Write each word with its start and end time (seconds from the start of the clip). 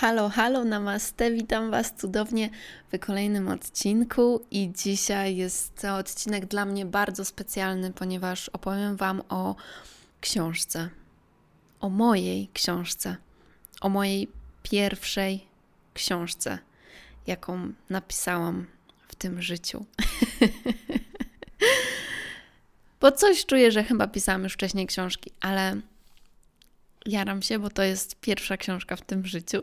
Halo, 0.00 0.28
halo, 0.28 0.64
namaste, 0.64 1.30
witam 1.30 1.70
Was 1.70 1.94
cudownie 1.96 2.50
w 2.92 2.98
kolejnym 2.98 3.48
odcinku 3.48 4.46
i 4.50 4.72
dzisiaj 4.72 5.36
jest 5.36 5.80
to 5.80 5.96
odcinek 5.96 6.46
dla 6.46 6.64
mnie 6.64 6.86
bardzo 6.86 7.24
specjalny, 7.24 7.92
ponieważ 7.92 8.48
opowiem 8.48 8.96
Wam 8.96 9.22
o 9.28 9.56
książce, 10.20 10.88
o 11.80 11.88
mojej 11.88 12.48
książce, 12.52 13.16
o 13.80 13.88
mojej 13.88 14.28
pierwszej 14.62 15.46
książce, 15.94 16.58
jaką 17.26 17.72
napisałam 17.90 18.66
w 19.08 19.14
tym 19.14 19.42
życiu. 19.42 19.86
Bo 23.00 23.12
coś 23.12 23.46
czuję, 23.46 23.72
że 23.72 23.84
chyba 23.84 24.06
pisałam 24.06 24.44
już 24.44 24.52
wcześniej 24.52 24.86
książki, 24.86 25.30
ale 25.40 25.80
jaram 27.06 27.42
się, 27.42 27.58
bo 27.58 27.70
to 27.70 27.82
jest 27.82 28.20
pierwsza 28.20 28.56
książka 28.56 28.96
w 28.96 29.02
tym 29.02 29.26
życiu. 29.26 29.62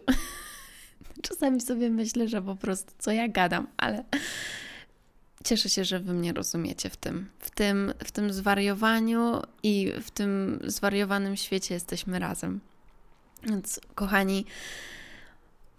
Czasami 1.27 1.61
sobie 1.61 1.89
myślę, 1.89 2.27
że 2.27 2.41
po 2.41 2.55
prostu 2.55 2.91
co 2.99 3.11
ja 3.11 3.27
gadam, 3.27 3.67
ale 3.77 4.03
cieszę 5.44 5.69
się, 5.69 5.86
że 5.86 5.99
wy 5.99 6.14
mnie 6.14 6.33
rozumiecie 6.33 6.89
w 6.89 6.97
tym. 6.97 7.30
W 7.39 7.49
tym, 7.49 7.94
w 8.03 8.11
tym 8.11 8.33
zwariowaniu 8.33 9.41
i 9.64 9.91
w 10.02 10.11
tym 10.11 10.59
zwariowanym 10.64 11.38
świecie 11.38 11.73
jesteśmy 11.73 12.19
razem. 12.19 12.59
Więc, 13.44 13.80
kochani, 13.95 14.45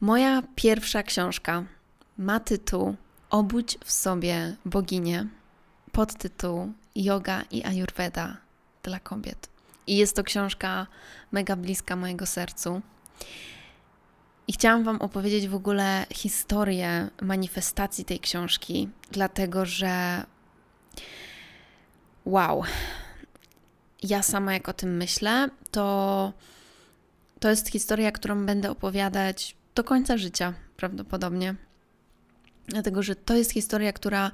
moja 0.00 0.42
pierwsza 0.54 1.02
książka 1.02 1.64
ma 2.18 2.40
tytuł 2.40 2.96
Obudź 3.30 3.78
w 3.84 3.90
sobie 3.90 4.56
boginię, 4.64 5.26
podtytuł 5.92 6.72
Yoga 6.94 7.42
i 7.50 7.64
Ayurveda 7.64 8.36
dla 8.82 9.00
kobiet. 9.00 9.53
I 9.86 9.96
jest 9.96 10.16
to 10.16 10.22
książka 10.22 10.86
mega 11.32 11.56
bliska 11.56 11.96
mojego 11.96 12.26
sercu. 12.26 12.82
I 14.48 14.52
chciałam 14.52 14.84
Wam 14.84 15.00
opowiedzieć 15.00 15.48
w 15.48 15.54
ogóle 15.54 16.06
historię 16.10 17.10
manifestacji 17.22 18.04
tej 18.04 18.20
książki, 18.20 18.88
dlatego 19.10 19.66
że 19.66 20.24
wow, 22.24 22.62
ja 24.02 24.22
sama 24.22 24.52
jak 24.52 24.68
o 24.68 24.72
tym 24.72 24.96
myślę, 24.96 25.48
to 25.70 26.32
to 27.40 27.50
jest 27.50 27.68
historia, 27.68 28.12
którą 28.12 28.46
będę 28.46 28.70
opowiadać 28.70 29.56
do 29.74 29.84
końca 29.84 30.16
życia 30.16 30.54
prawdopodobnie. 30.76 31.54
Dlatego, 32.66 33.02
że 33.02 33.16
to 33.16 33.34
jest 33.34 33.52
historia, 33.52 33.92
która 33.92 34.30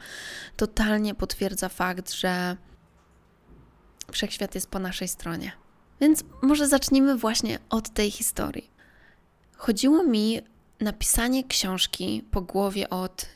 totalnie 0.57 1.15
potwierdza 1.15 1.69
fakt, 1.69 2.13
że 2.13 2.57
wszechświat 4.11 4.55
jest 4.55 4.71
po 4.71 4.79
naszej 4.79 5.09
stronie. 5.09 5.53
Więc 6.01 6.25
może 6.43 6.69
zacznijmy 6.69 7.17
właśnie 7.17 7.59
od 7.71 7.91
tej 7.91 8.11
historii. 8.11 8.71
Chodziło 9.57 10.05
mi 10.05 10.41
napisanie 10.81 11.45
książki 11.45 12.25
po 12.31 12.41
głowie 12.41 12.91
od 12.91 13.27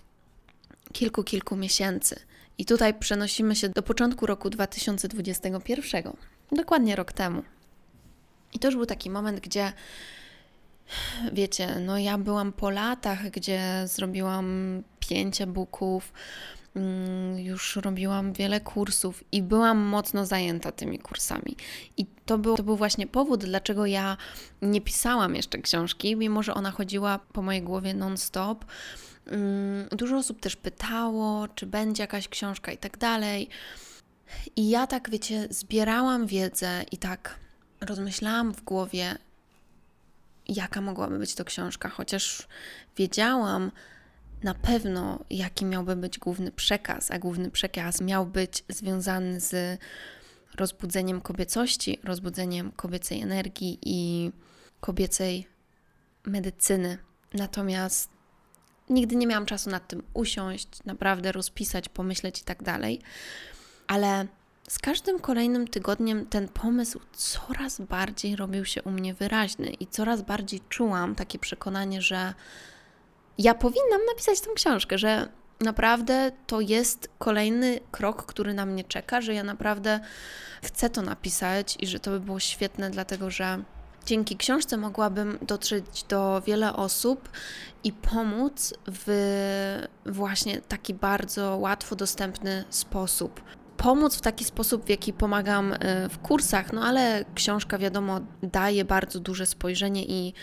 kilku, 0.92 1.24
kilku 1.24 1.56
miesięcy. 1.56 2.20
I 2.58 2.64
tutaj 2.64 2.94
przenosimy 2.94 3.56
się 3.56 3.68
do 3.68 3.82
początku 3.82 4.26
roku 4.26 4.50
2021, 4.50 6.12
dokładnie 6.52 6.96
rok 6.96 7.12
temu. 7.12 7.42
I 8.52 8.58
to 8.58 8.68
już 8.68 8.76
był 8.76 8.86
taki 8.86 9.10
moment, 9.10 9.40
gdzie 9.40 9.72
wiecie, 11.32 11.80
no 11.80 11.98
ja 11.98 12.18
byłam 12.18 12.52
po 12.52 12.70
latach, 12.70 13.30
gdzie 13.30 13.84
zrobiłam 13.84 14.82
pięć 15.00 15.40
e-booków, 15.40 16.12
już 17.36 17.76
robiłam 17.76 18.32
wiele 18.32 18.60
kursów 18.60 19.24
i 19.32 19.42
byłam 19.42 19.78
mocno 19.78 20.26
zajęta 20.26 20.72
tymi 20.72 20.98
kursami. 20.98 21.56
I 21.96 22.06
to 22.26 22.38
był, 22.38 22.56
to 22.56 22.62
był 22.62 22.76
właśnie 22.76 23.06
powód, 23.06 23.44
dlaczego 23.44 23.86
ja 23.86 24.16
nie 24.62 24.80
pisałam 24.80 25.34
jeszcze 25.34 25.58
książki, 25.58 26.16
mimo 26.16 26.42
że 26.42 26.54
ona 26.54 26.70
chodziła 26.70 27.18
po 27.18 27.42
mojej 27.42 27.62
głowie 27.62 27.94
non-stop. 27.94 28.64
Mm, 29.26 29.88
dużo 29.88 30.16
osób 30.16 30.40
też 30.40 30.56
pytało, 30.56 31.48
czy 31.54 31.66
będzie 31.66 32.02
jakaś 32.02 32.28
książka 32.28 32.72
i 32.72 32.78
tak 32.78 32.98
dalej. 32.98 33.48
I 34.56 34.68
ja 34.68 34.86
tak, 34.86 35.10
wiecie, 35.10 35.46
zbierałam 35.50 36.26
wiedzę 36.26 36.84
i 36.92 36.98
tak 36.98 37.38
rozmyślałam 37.80 38.54
w 38.54 38.62
głowie, 38.62 39.18
jaka 40.48 40.80
mogłaby 40.80 41.18
być 41.18 41.34
to 41.34 41.44
książka, 41.44 41.88
chociaż 41.88 42.48
wiedziałam, 42.96 43.70
na 44.44 44.54
pewno 44.54 45.24
jaki 45.30 45.64
miałby 45.64 45.96
być 45.96 46.18
główny 46.18 46.52
przekaz, 46.52 47.10
a 47.10 47.18
główny 47.18 47.50
przekaz 47.50 48.00
miał 48.00 48.26
być 48.26 48.64
związany 48.68 49.40
z 49.40 49.80
rozbudzeniem 50.54 51.20
kobiecości, 51.20 51.98
rozbudzeniem 52.04 52.72
kobiecej 52.72 53.20
energii 53.20 53.78
i 53.82 54.30
kobiecej 54.80 55.48
medycyny. 56.26 56.98
Natomiast 57.34 58.10
nigdy 58.90 59.16
nie 59.16 59.26
miałam 59.26 59.46
czasu 59.46 59.70
nad 59.70 59.88
tym 59.88 60.02
usiąść, 60.14 60.68
naprawdę 60.84 61.32
rozpisać, 61.32 61.88
pomyśleć 61.88 62.40
i 62.40 62.44
tak 62.44 62.62
dalej. 62.62 63.00
Ale 63.86 64.26
z 64.68 64.78
każdym 64.78 65.18
kolejnym 65.18 65.68
tygodniem 65.68 66.26
ten 66.26 66.48
pomysł 66.48 67.00
coraz 67.12 67.80
bardziej 67.80 68.36
robił 68.36 68.64
się 68.64 68.82
u 68.82 68.90
mnie 68.90 69.14
wyraźny 69.14 69.66
i 69.66 69.86
coraz 69.86 70.22
bardziej 70.22 70.60
czułam 70.68 71.14
takie 71.14 71.38
przekonanie, 71.38 72.02
że 72.02 72.34
ja 73.38 73.54
powinnam 73.54 74.00
napisać 74.12 74.40
tę 74.40 74.50
książkę, 74.54 74.98
że 74.98 75.28
naprawdę 75.60 76.32
to 76.46 76.60
jest 76.60 77.08
kolejny 77.18 77.80
krok, 77.90 78.26
który 78.26 78.54
na 78.54 78.66
mnie 78.66 78.84
czeka, 78.84 79.20
że 79.20 79.34
ja 79.34 79.44
naprawdę 79.44 80.00
chcę 80.62 80.90
to 80.90 81.02
napisać 81.02 81.76
i 81.80 81.86
że 81.86 82.00
to 82.00 82.10
by 82.10 82.20
było 82.20 82.40
świetne, 82.40 82.90
dlatego 82.90 83.30
że 83.30 83.62
dzięki 84.06 84.36
książce 84.36 84.76
mogłabym 84.76 85.38
dotrzeć 85.42 86.02
do 86.08 86.42
wiele 86.46 86.76
osób 86.76 87.28
i 87.84 87.92
pomóc 87.92 88.74
w 88.86 89.86
właśnie 90.06 90.60
taki 90.60 90.94
bardzo 90.94 91.56
łatwo 91.56 91.96
dostępny 91.96 92.64
sposób. 92.70 93.40
Pomóc 93.76 94.16
w 94.16 94.20
taki 94.20 94.44
sposób, 94.44 94.84
w 94.84 94.88
jaki 94.88 95.12
pomagam 95.12 95.72
y, 95.72 95.78
w 96.08 96.18
kursach, 96.18 96.72
no 96.72 96.84
ale 96.84 97.24
książka, 97.34 97.78
wiadomo, 97.78 98.20
daje 98.42 98.84
bardzo 98.84 99.20
duże 99.20 99.46
spojrzenie 99.46 100.04
i 100.04 100.34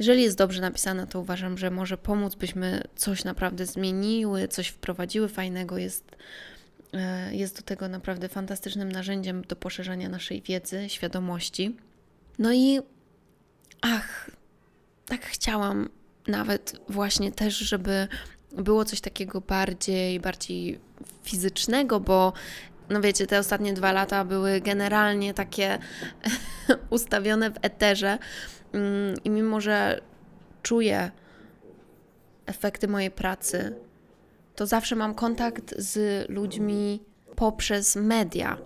jeżeli 0.00 0.22
jest 0.22 0.38
dobrze 0.38 0.60
napisana, 0.60 1.06
to 1.06 1.20
uważam, 1.20 1.58
że 1.58 1.70
może 1.70 1.98
pomóc, 1.98 2.34
byśmy 2.34 2.82
coś 2.96 3.24
naprawdę 3.24 3.66
zmieniły, 3.66 4.48
coś 4.48 4.68
wprowadziły 4.68 5.28
fajnego. 5.28 5.78
Jest, 5.78 6.16
e, 6.92 7.34
jest 7.34 7.56
do 7.56 7.62
tego 7.62 7.88
naprawdę 7.88 8.28
fantastycznym 8.28 8.92
narzędziem 8.92 9.42
do 9.42 9.56
poszerzania 9.56 10.08
naszej 10.08 10.42
wiedzy, 10.42 10.88
świadomości. 10.88 11.76
No 12.38 12.52
i 12.52 12.80
ach, 13.80 14.30
tak 15.06 15.26
chciałam 15.26 15.88
nawet 16.26 16.80
właśnie 16.88 17.32
też, 17.32 17.58
żeby 17.58 18.08
było 18.52 18.84
coś 18.84 19.00
takiego 19.00 19.40
bardziej, 19.40 20.20
bardziej 20.20 20.80
fizycznego, 21.22 22.00
bo 22.00 22.32
no 22.90 23.00
wiecie, 23.00 23.26
te 23.26 23.38
ostatnie 23.38 23.72
dwa 23.72 23.92
lata 23.92 24.24
były 24.24 24.60
generalnie 24.60 25.34
takie 25.34 25.78
ustawione 26.90 27.50
w 27.50 27.56
eterze, 27.62 28.18
Mm, 28.72 29.14
I 29.24 29.30
mimo, 29.30 29.60
że 29.60 30.00
czuję 30.62 31.10
efekty 32.46 32.88
mojej 32.88 33.10
pracy, 33.10 33.74
to 34.54 34.66
zawsze 34.66 34.96
mam 34.96 35.14
kontakt 35.14 35.74
z 35.78 36.28
ludźmi 36.28 37.02
poprzez 37.36 37.96
media. 37.96 38.58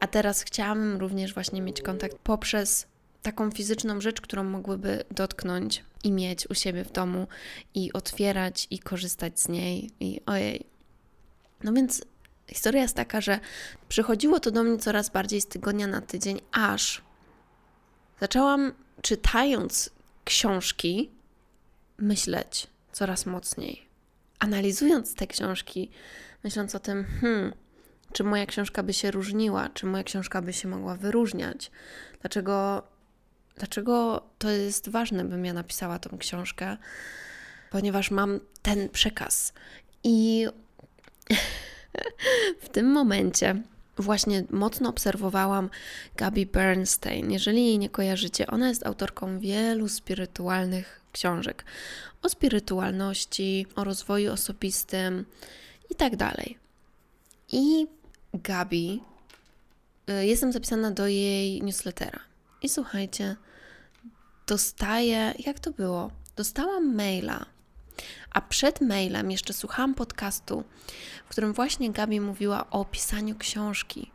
A 0.00 0.06
teraz 0.06 0.42
chciałabym 0.42 0.96
również 0.96 1.34
właśnie 1.34 1.62
mieć 1.62 1.82
kontakt 1.82 2.16
poprzez 2.18 2.86
taką 3.22 3.50
fizyczną 3.50 4.00
rzecz, 4.00 4.20
którą 4.20 4.44
mogłyby 4.44 5.04
dotknąć 5.10 5.84
i 6.04 6.12
mieć 6.12 6.50
u 6.50 6.54
siebie 6.54 6.84
w 6.84 6.92
domu 6.92 7.26
i 7.74 7.92
otwierać 7.92 8.66
i 8.70 8.78
korzystać 8.78 9.40
z 9.40 9.48
niej. 9.48 9.90
I 10.00 10.20
ojej. 10.26 10.66
No 11.64 11.72
więc 11.72 12.02
Historia 12.48 12.82
jest 12.82 12.96
taka, 12.96 13.20
że 13.20 13.40
przychodziło 13.88 14.40
to 14.40 14.50
do 14.50 14.62
mnie 14.62 14.78
coraz 14.78 15.10
bardziej 15.10 15.40
z 15.40 15.46
tygodnia 15.46 15.86
na 15.86 16.00
tydzień, 16.00 16.40
aż 16.52 17.02
zaczęłam 18.20 18.72
czytając 19.02 19.90
książki 20.24 21.10
myśleć 21.98 22.66
coraz 22.92 23.26
mocniej. 23.26 23.86
Analizując 24.38 25.14
te 25.14 25.26
książki, 25.26 25.90
myśląc 26.44 26.74
o 26.74 26.78
tym, 26.78 27.04
hmm, 27.20 27.52
czy 28.12 28.24
moja 28.24 28.46
książka 28.46 28.82
by 28.82 28.92
się 28.92 29.10
różniła, 29.10 29.68
czy 29.68 29.86
moja 29.86 30.04
książka 30.04 30.42
by 30.42 30.52
się 30.52 30.68
mogła 30.68 30.96
wyróżniać, 30.96 31.70
dlaczego, 32.20 32.82
dlaczego 33.56 34.26
to 34.38 34.50
jest 34.50 34.88
ważne, 34.88 35.24
bym 35.24 35.44
ja 35.44 35.52
napisała 35.52 35.98
tą 35.98 36.18
książkę, 36.18 36.76
ponieważ 37.70 38.10
mam 38.10 38.40
ten 38.62 38.88
przekaz. 38.88 39.52
I 40.04 40.46
w 42.64 42.68
tym 42.68 42.92
momencie 42.92 43.62
właśnie 43.98 44.44
mocno 44.50 44.88
obserwowałam 44.88 45.70
Gabi 46.16 46.46
Bernstein. 46.46 47.30
Jeżeli 47.30 47.66
jej 47.66 47.78
nie 47.78 47.90
kojarzycie, 47.90 48.46
ona 48.46 48.68
jest 48.68 48.86
autorką 48.86 49.40
wielu 49.40 49.88
spirytualnych 49.88 51.00
książek 51.12 51.64
o 52.22 52.28
spirytualności, 52.28 53.66
o 53.76 53.84
rozwoju 53.84 54.32
osobistym 54.32 55.24
i 55.90 55.94
tak 55.94 56.16
dalej. 56.16 56.58
I 57.52 57.86
Gabi, 58.34 59.02
y, 60.10 60.26
jestem 60.26 60.52
zapisana 60.52 60.90
do 60.90 61.06
jej 61.06 61.62
newslettera. 61.62 62.20
I 62.62 62.68
słuchajcie, 62.68 63.36
dostaję, 64.46 65.34
jak 65.46 65.60
to 65.60 65.70
było? 65.70 66.10
Dostałam 66.36 66.94
maila 66.94 67.46
a 68.30 68.40
przed 68.40 68.80
mailem 68.80 69.30
jeszcze 69.30 69.52
słuchałam 69.52 69.94
podcastu, 69.94 70.64
w 71.26 71.28
którym 71.28 71.52
właśnie 71.52 71.90
Gabi 71.92 72.20
mówiła 72.20 72.70
o 72.70 72.84
pisaniu 72.84 73.34
książki. 73.38 74.10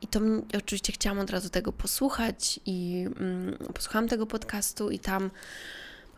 I 0.00 0.06
to 0.06 0.20
oczywiście 0.58 0.92
chciałam 0.92 1.18
od 1.18 1.30
razu 1.30 1.48
tego 1.48 1.72
posłuchać 1.72 2.60
i 2.66 3.06
mm, 3.20 3.58
posłuchałam 3.74 4.08
tego 4.08 4.26
podcastu 4.26 4.90
i 4.90 4.98
tam 4.98 5.30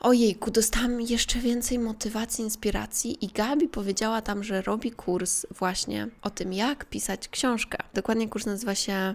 ojejku, 0.00 0.50
dostałam 0.50 1.00
jeszcze 1.00 1.38
więcej 1.38 1.78
motywacji, 1.78 2.44
inspiracji 2.44 3.24
i 3.24 3.28
Gabi 3.28 3.68
powiedziała 3.68 4.22
tam, 4.22 4.44
że 4.44 4.62
robi 4.62 4.90
kurs 4.90 5.46
właśnie 5.50 6.08
o 6.22 6.30
tym, 6.30 6.52
jak 6.52 6.84
pisać 6.84 7.28
książkę. 7.28 7.78
Dokładnie 7.94 8.28
kurs 8.28 8.46
nazywa 8.46 8.74
się 8.74 9.14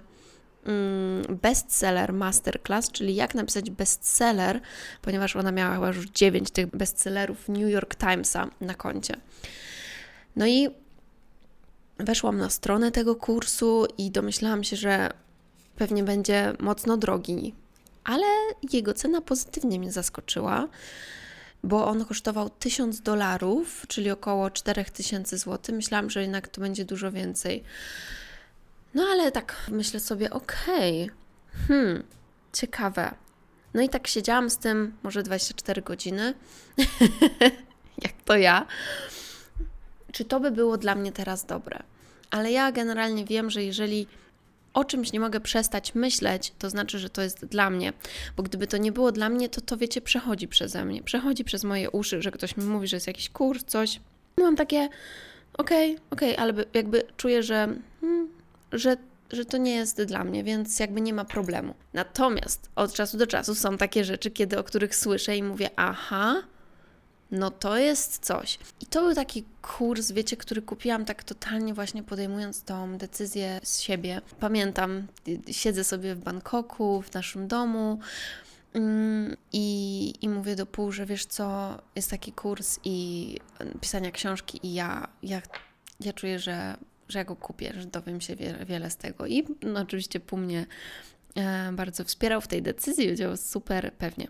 bestseller 1.29 2.13
masterclass, 2.13 2.91
czyli 2.91 3.15
jak 3.15 3.35
napisać 3.35 3.69
bestseller, 3.69 4.61
ponieważ 5.01 5.35
ona 5.35 5.51
miała 5.51 5.73
chyba 5.73 5.87
już 5.87 6.09
9 6.09 6.51
tych 6.51 6.67
bestsellerów 6.67 7.49
New 7.49 7.69
York 7.69 7.95
Timesa 7.95 8.47
na 8.61 8.73
koncie. 8.73 9.15
No 10.35 10.47
i 10.47 10.69
weszłam 11.97 12.37
na 12.37 12.49
stronę 12.49 12.91
tego 12.91 13.15
kursu 13.15 13.87
i 13.97 14.11
domyślałam 14.11 14.63
się, 14.63 14.75
że 14.75 15.09
pewnie 15.75 16.03
będzie 16.03 16.53
mocno 16.59 16.97
drogi, 16.97 17.55
ale 18.03 18.25
jego 18.73 18.93
cena 18.93 19.21
pozytywnie 19.21 19.79
mnie 19.79 19.91
zaskoczyła, 19.91 20.67
bo 21.63 21.87
on 21.87 22.05
kosztował 22.05 22.49
1000 22.49 23.01
dolarów, 23.01 23.85
czyli 23.87 24.11
około 24.11 24.49
4000 24.51 25.37
zł. 25.37 25.75
Myślałam, 25.75 26.09
że 26.09 26.21
jednak 26.21 26.47
to 26.47 26.61
będzie 26.61 26.85
dużo 26.85 27.11
więcej. 27.11 27.63
No 28.93 29.03
ale 29.03 29.31
tak 29.31 29.55
myślę 29.67 29.99
sobie, 29.99 30.29
okej, 30.29 31.03
okay, 31.03 31.15
hmm, 31.67 32.03
ciekawe. 32.53 33.15
No 33.73 33.81
i 33.81 33.89
tak 33.89 34.07
siedziałam 34.07 34.49
z 34.49 34.57
tym 34.57 34.93
może 35.03 35.23
24 35.23 35.81
godziny, 35.81 36.33
jak 38.03 38.13
to 38.25 38.37
ja. 38.37 38.65
Czy 40.11 40.25
to 40.25 40.39
by 40.39 40.51
było 40.51 40.77
dla 40.77 40.95
mnie 40.95 41.11
teraz 41.11 41.45
dobre? 41.45 41.83
Ale 42.31 42.51
ja 42.51 42.71
generalnie 42.71 43.25
wiem, 43.25 43.49
że 43.49 43.63
jeżeli 43.63 44.07
o 44.73 44.85
czymś 44.85 45.13
nie 45.13 45.19
mogę 45.19 45.39
przestać 45.39 45.95
myśleć, 45.95 46.53
to 46.59 46.69
znaczy, 46.69 46.99
że 46.99 47.09
to 47.09 47.21
jest 47.21 47.45
dla 47.45 47.69
mnie. 47.69 47.93
Bo 48.37 48.43
gdyby 48.43 48.67
to 48.67 48.77
nie 48.77 48.91
było 48.91 49.11
dla 49.11 49.29
mnie, 49.29 49.49
to 49.49 49.61
to 49.61 49.77
wiecie, 49.77 50.01
przechodzi 50.01 50.47
przeze 50.47 50.85
mnie, 50.85 51.03
przechodzi 51.03 51.43
przez 51.43 51.63
moje 51.63 51.89
uszy, 51.89 52.21
że 52.21 52.31
ktoś 52.31 52.57
mi 52.57 52.63
mówi, 52.63 52.87
że 52.87 52.95
jest 52.95 53.07
jakiś 53.07 53.29
kurs, 53.29 53.63
coś. 53.63 53.99
Mam 54.37 54.55
takie, 54.55 54.89
okej, 55.53 55.91
okay, 55.91 56.05
okej, 56.11 56.33
okay, 56.33 56.43
ale 56.43 56.65
jakby 56.73 57.03
czuję, 57.17 57.43
że 57.43 57.75
hmm, 58.01 58.38
że, 58.71 58.97
że 59.31 59.45
to 59.45 59.57
nie 59.57 59.75
jest 59.75 60.03
dla 60.03 60.23
mnie, 60.23 60.43
więc 60.43 60.79
jakby 60.79 61.01
nie 61.01 61.13
ma 61.13 61.25
problemu. 61.25 61.73
Natomiast 61.93 62.69
od 62.75 62.93
czasu 62.93 63.17
do 63.17 63.27
czasu 63.27 63.55
są 63.55 63.77
takie 63.77 64.03
rzeczy, 64.03 64.31
kiedy 64.31 64.59
o 64.59 64.63
których 64.63 64.95
słyszę 64.95 65.37
i 65.37 65.43
mówię, 65.43 65.69
aha, 65.75 66.43
no 67.31 67.51
to 67.51 67.77
jest 67.77 68.25
coś. 68.25 68.59
I 68.81 68.85
to 68.85 69.01
był 69.01 69.15
taki 69.15 69.45
kurs, 69.61 70.11
wiecie, 70.11 70.37
który 70.37 70.61
kupiłam 70.61 71.05
tak 71.05 71.23
totalnie 71.23 71.73
właśnie 71.73 72.03
podejmując 72.03 72.63
tą 72.63 72.97
decyzję 72.97 73.59
z 73.63 73.79
siebie. 73.79 74.21
Pamiętam, 74.39 75.07
siedzę 75.51 75.83
sobie 75.83 76.15
w 76.15 76.19
Bangkoku, 76.19 77.01
w 77.01 77.13
naszym 77.13 77.47
domu 77.47 77.99
mm, 78.73 79.37
i, 79.53 80.13
i 80.21 80.29
mówię 80.29 80.55
do 80.55 80.65
pół, 80.65 80.91
że 80.91 81.05
wiesz 81.05 81.25
co, 81.25 81.77
jest 81.95 82.09
taki 82.09 82.31
kurs 82.31 82.79
i 82.83 83.37
pisania 83.81 84.11
książki 84.11 84.59
i 84.67 84.73
ja, 84.73 85.07
ja, 85.23 85.41
ja 85.99 86.13
czuję, 86.13 86.39
że 86.39 86.77
że 87.09 87.19
ja 87.19 87.25
go 87.25 87.35
kupię, 87.35 87.73
że 87.77 87.85
dowiem 87.85 88.21
się 88.21 88.35
wiele, 88.35 88.65
wiele 88.65 88.89
z 88.89 88.97
tego. 88.97 89.25
I 89.25 89.47
no, 89.63 89.79
oczywiście 89.79 90.19
pół 90.19 90.39
mnie 90.39 90.65
e, 91.35 91.71
bardzo 91.71 92.03
wspierał 92.03 92.41
w 92.41 92.47
tej 92.47 92.61
decyzji, 92.61 93.07
wiedział 93.07 93.37
super 93.37 93.93
pewnie. 93.93 94.27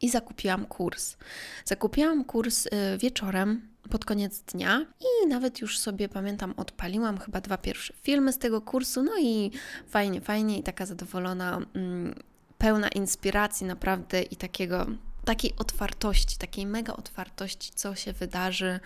I 0.00 0.10
zakupiłam 0.10 0.66
kurs. 0.66 1.16
Zakupiłam 1.64 2.24
kurs 2.24 2.66
e, 2.70 2.98
wieczorem, 2.98 3.72
pod 3.90 4.04
koniec 4.04 4.42
dnia 4.42 4.86
i 5.00 5.28
nawet 5.28 5.60
już 5.60 5.78
sobie 5.78 6.08
pamiętam, 6.08 6.54
odpaliłam 6.56 7.18
chyba 7.18 7.40
dwa 7.40 7.58
pierwsze 7.58 7.94
filmy 8.02 8.32
z 8.32 8.38
tego 8.38 8.60
kursu, 8.60 9.02
no 9.02 9.12
i 9.20 9.50
fajnie, 9.88 10.20
fajnie 10.20 10.58
i 10.58 10.62
taka 10.62 10.86
zadowolona, 10.86 11.60
mm, 11.74 12.14
pełna 12.58 12.88
inspiracji 12.88 13.66
naprawdę 13.66 14.22
i 14.22 14.36
takiego, 14.36 14.86
takiej 15.24 15.52
otwartości, 15.58 16.38
takiej 16.38 16.66
mega 16.66 16.92
otwartości, 16.92 17.72
co 17.74 17.94
się 17.94 18.12
wydarzy 18.12 18.80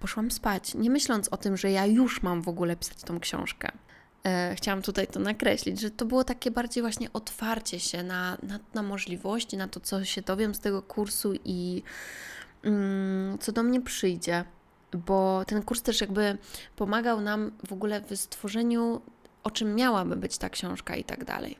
poszłam 0.00 0.30
spać, 0.30 0.74
nie 0.74 0.90
myśląc 0.90 1.28
o 1.28 1.36
tym, 1.36 1.56
że 1.56 1.70
ja 1.70 1.86
już 1.86 2.22
mam 2.22 2.42
w 2.42 2.48
ogóle 2.48 2.76
pisać 2.76 3.02
tą 3.02 3.20
książkę. 3.20 3.72
E, 4.26 4.54
chciałam 4.56 4.82
tutaj 4.82 5.06
to 5.06 5.20
nakreślić, 5.20 5.80
że 5.80 5.90
to 5.90 6.04
było 6.04 6.24
takie 6.24 6.50
bardziej 6.50 6.82
właśnie 6.82 7.12
otwarcie 7.12 7.80
się 7.80 8.02
na, 8.02 8.38
na, 8.42 8.58
na 8.74 8.82
możliwości, 8.82 9.56
na 9.56 9.68
to, 9.68 9.80
co 9.80 10.04
się 10.04 10.22
dowiem 10.22 10.54
z 10.54 10.60
tego 10.60 10.82
kursu 10.82 11.32
i 11.44 11.82
mm, 12.62 13.38
co 13.38 13.52
do 13.52 13.62
mnie 13.62 13.80
przyjdzie. 13.80 14.44
Bo 14.92 15.44
ten 15.46 15.62
kurs 15.62 15.82
też 15.82 16.00
jakby 16.00 16.38
pomagał 16.76 17.20
nam 17.20 17.52
w 17.68 17.72
ogóle 17.72 18.00
w 18.00 18.16
stworzeniu, 18.16 19.00
o 19.42 19.50
czym 19.50 19.74
miałaby 19.74 20.16
być 20.16 20.38
ta 20.38 20.50
książka 20.50 20.96
i 20.96 21.04
tak 21.04 21.24
dalej. 21.24 21.56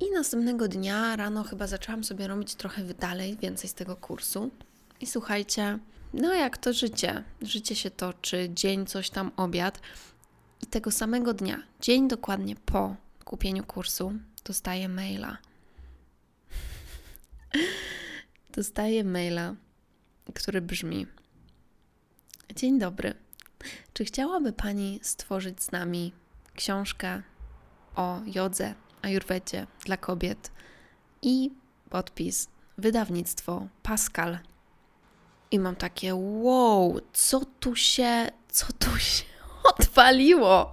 I 0.00 0.10
następnego 0.10 0.68
dnia 0.68 1.16
rano 1.16 1.44
chyba 1.44 1.66
zaczęłam 1.66 2.04
sobie 2.04 2.26
robić 2.26 2.54
trochę 2.54 2.84
dalej, 2.84 3.36
więcej 3.36 3.70
z 3.70 3.74
tego 3.74 3.96
kursu. 3.96 4.50
I 5.00 5.06
słuchajcie, 5.06 5.78
no 6.12 6.34
jak 6.34 6.58
to 6.58 6.72
życie? 6.72 7.24
Życie 7.42 7.76
się 7.76 7.90
toczy, 7.90 8.50
dzień, 8.54 8.86
coś 8.86 9.10
tam, 9.10 9.30
obiad. 9.36 9.80
I 10.62 10.66
tego 10.66 10.90
samego 10.90 11.34
dnia, 11.34 11.62
dzień 11.80 12.08
dokładnie 12.08 12.56
po 12.56 12.96
kupieniu 13.24 13.64
kursu, 13.64 14.12
dostaję 14.44 14.88
maila. 14.88 15.38
dostaję 18.56 19.04
maila, 19.04 19.54
który 20.34 20.60
brzmi: 20.60 21.06
Dzień 22.56 22.78
dobry. 22.78 23.14
Czy 23.92 24.04
chciałaby 24.04 24.52
Pani 24.52 25.00
stworzyć 25.02 25.62
z 25.62 25.72
nami 25.72 26.12
książkę 26.54 27.22
o 27.96 28.20
jodze, 28.26 28.74
ajurwedzie 29.02 29.66
dla 29.84 29.96
kobiet 29.96 30.52
i 31.22 31.50
podpis 31.90 32.48
wydawnictwo 32.78 33.68
Pascal 33.82 34.38
i 35.50 35.58
mam 35.58 35.76
takie, 35.76 36.14
wow, 36.14 37.00
co 37.12 37.40
tu 37.60 37.76
się, 37.76 38.30
co 38.48 38.66
tu 38.78 38.98
się 38.98 39.24
odpaliło? 39.78 40.70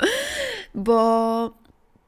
Bo 0.76 1.52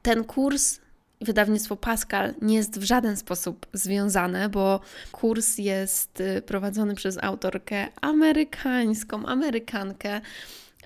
ten 0.01 0.23
kurs 0.23 0.79
wydawnictwo 1.21 1.75
Pascal 1.75 2.33
nie 2.41 2.55
jest 2.55 2.79
w 2.79 2.83
żaden 2.83 3.17
sposób 3.17 3.65
związane, 3.73 4.49
bo 4.49 4.79
kurs 5.11 5.57
jest 5.57 6.19
y, 6.19 6.41
prowadzony 6.41 6.95
przez 6.95 7.17
autorkę 7.23 7.87
amerykańską, 8.01 9.25
Amerykankę. 9.25 10.21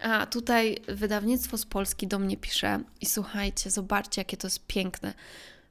A 0.03 0.25
tutaj 0.25 0.77
wydawnictwo 0.87 1.57
z 1.57 1.65
Polski 1.65 2.07
do 2.07 2.19
mnie 2.19 2.37
pisze 2.37 2.79
i 3.01 3.05
słuchajcie, 3.05 3.69
zobaczcie, 3.69 4.21
jakie 4.21 4.37
to 4.37 4.47
jest 4.47 4.67
piękne. 4.67 5.13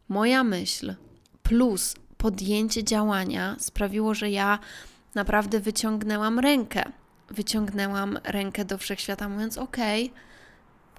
Moja 0.08 0.44
myśl 0.44 0.94
plus 1.42 1.94
podjęcie 2.16 2.84
działania 2.84 3.56
sprawiło, 3.58 4.14
że 4.14 4.30
ja 4.30 4.58
naprawdę 5.14 5.60
wyciągnęłam 5.60 6.38
rękę. 6.38 6.82
Wyciągnęłam 7.28 8.18
rękę 8.24 8.64
do 8.64 8.78
wszechświata, 8.78 9.28
mówiąc: 9.28 9.58
OK, 9.58 9.76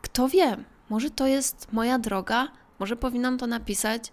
kto 0.02 0.28
wie, 0.28 0.58
może 0.90 1.10
to 1.10 1.28
jest 1.28 1.68
moja 1.72 2.00
droga, 2.00 2.48
może 2.80 2.96
powinnam 2.96 3.38
to 3.38 3.48
napisać. 3.48 4.12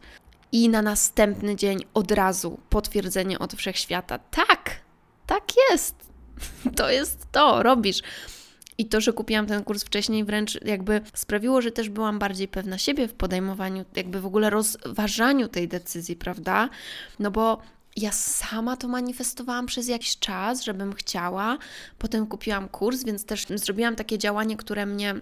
I 0.52 0.68
na 0.68 0.82
następny 0.82 1.56
dzień 1.56 1.84
od 1.94 2.12
razu 2.12 2.60
potwierdzenie 2.70 3.38
od 3.38 3.54
wszechświata: 3.54 4.18
tak, 4.18 4.70
tak 5.26 5.44
jest, 5.70 5.96
to 6.76 6.90
jest 6.90 7.26
to, 7.32 7.62
robisz. 7.62 8.02
I 8.78 8.86
to, 8.86 9.00
że 9.00 9.12
kupiłam 9.12 9.46
ten 9.46 9.64
kurs 9.64 9.84
wcześniej, 9.84 10.24
wręcz 10.24 10.64
jakby 10.64 11.00
sprawiło, 11.14 11.62
że 11.62 11.72
też 11.72 11.88
byłam 11.88 12.18
bardziej 12.18 12.48
pewna 12.48 12.78
siebie 12.78 13.08
w 13.08 13.14
podejmowaniu, 13.14 13.84
jakby 13.96 14.20
w 14.20 14.26
ogóle 14.26 14.50
rozważaniu 14.50 15.48
tej 15.48 15.68
decyzji, 15.68 16.16
prawda? 16.16 16.68
No 17.18 17.30
bo 17.30 17.58
ja 17.96 18.12
sama 18.12 18.76
to 18.76 18.88
manifestowałam 18.88 19.66
przez 19.66 19.88
jakiś 19.88 20.18
czas, 20.18 20.64
żebym 20.64 20.94
chciała. 20.94 21.58
Potem 21.98 22.26
kupiłam 22.26 22.68
kurs, 22.68 23.04
więc 23.04 23.24
też 23.24 23.46
zrobiłam 23.54 23.96
takie 23.96 24.18
działanie, 24.18 24.56
które 24.56 24.86
mnie 24.86 25.14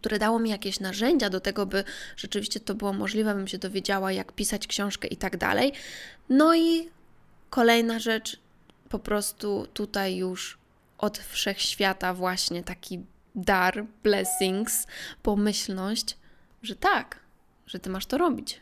które 0.00 0.18
dało 0.18 0.38
mi 0.38 0.50
jakieś 0.50 0.80
narzędzia 0.80 1.30
do 1.30 1.40
tego, 1.40 1.66
by 1.66 1.84
rzeczywiście 2.16 2.60
to 2.60 2.74
było 2.74 2.92
możliwe, 2.92 3.34
bym 3.34 3.48
się 3.48 3.58
dowiedziała, 3.58 4.12
jak 4.12 4.32
pisać 4.32 4.66
książkę 4.66 5.08
i 5.08 5.16
tak 5.16 5.36
dalej. 5.36 5.72
No 6.28 6.54
i 6.54 6.88
kolejna 7.50 7.98
rzecz, 7.98 8.40
po 8.88 8.98
prostu 8.98 9.66
tutaj 9.74 10.16
już 10.16 10.58
od 10.98 11.18
wszechświata 11.18 12.14
właśnie 12.14 12.62
taki 12.62 13.00
dar, 13.34 13.84
blessings, 14.02 14.86
pomyślność, 15.22 16.16
że 16.62 16.76
tak, 16.76 17.20
że 17.66 17.78
ty 17.78 17.90
masz 17.90 18.06
to 18.06 18.18
robić. 18.18 18.60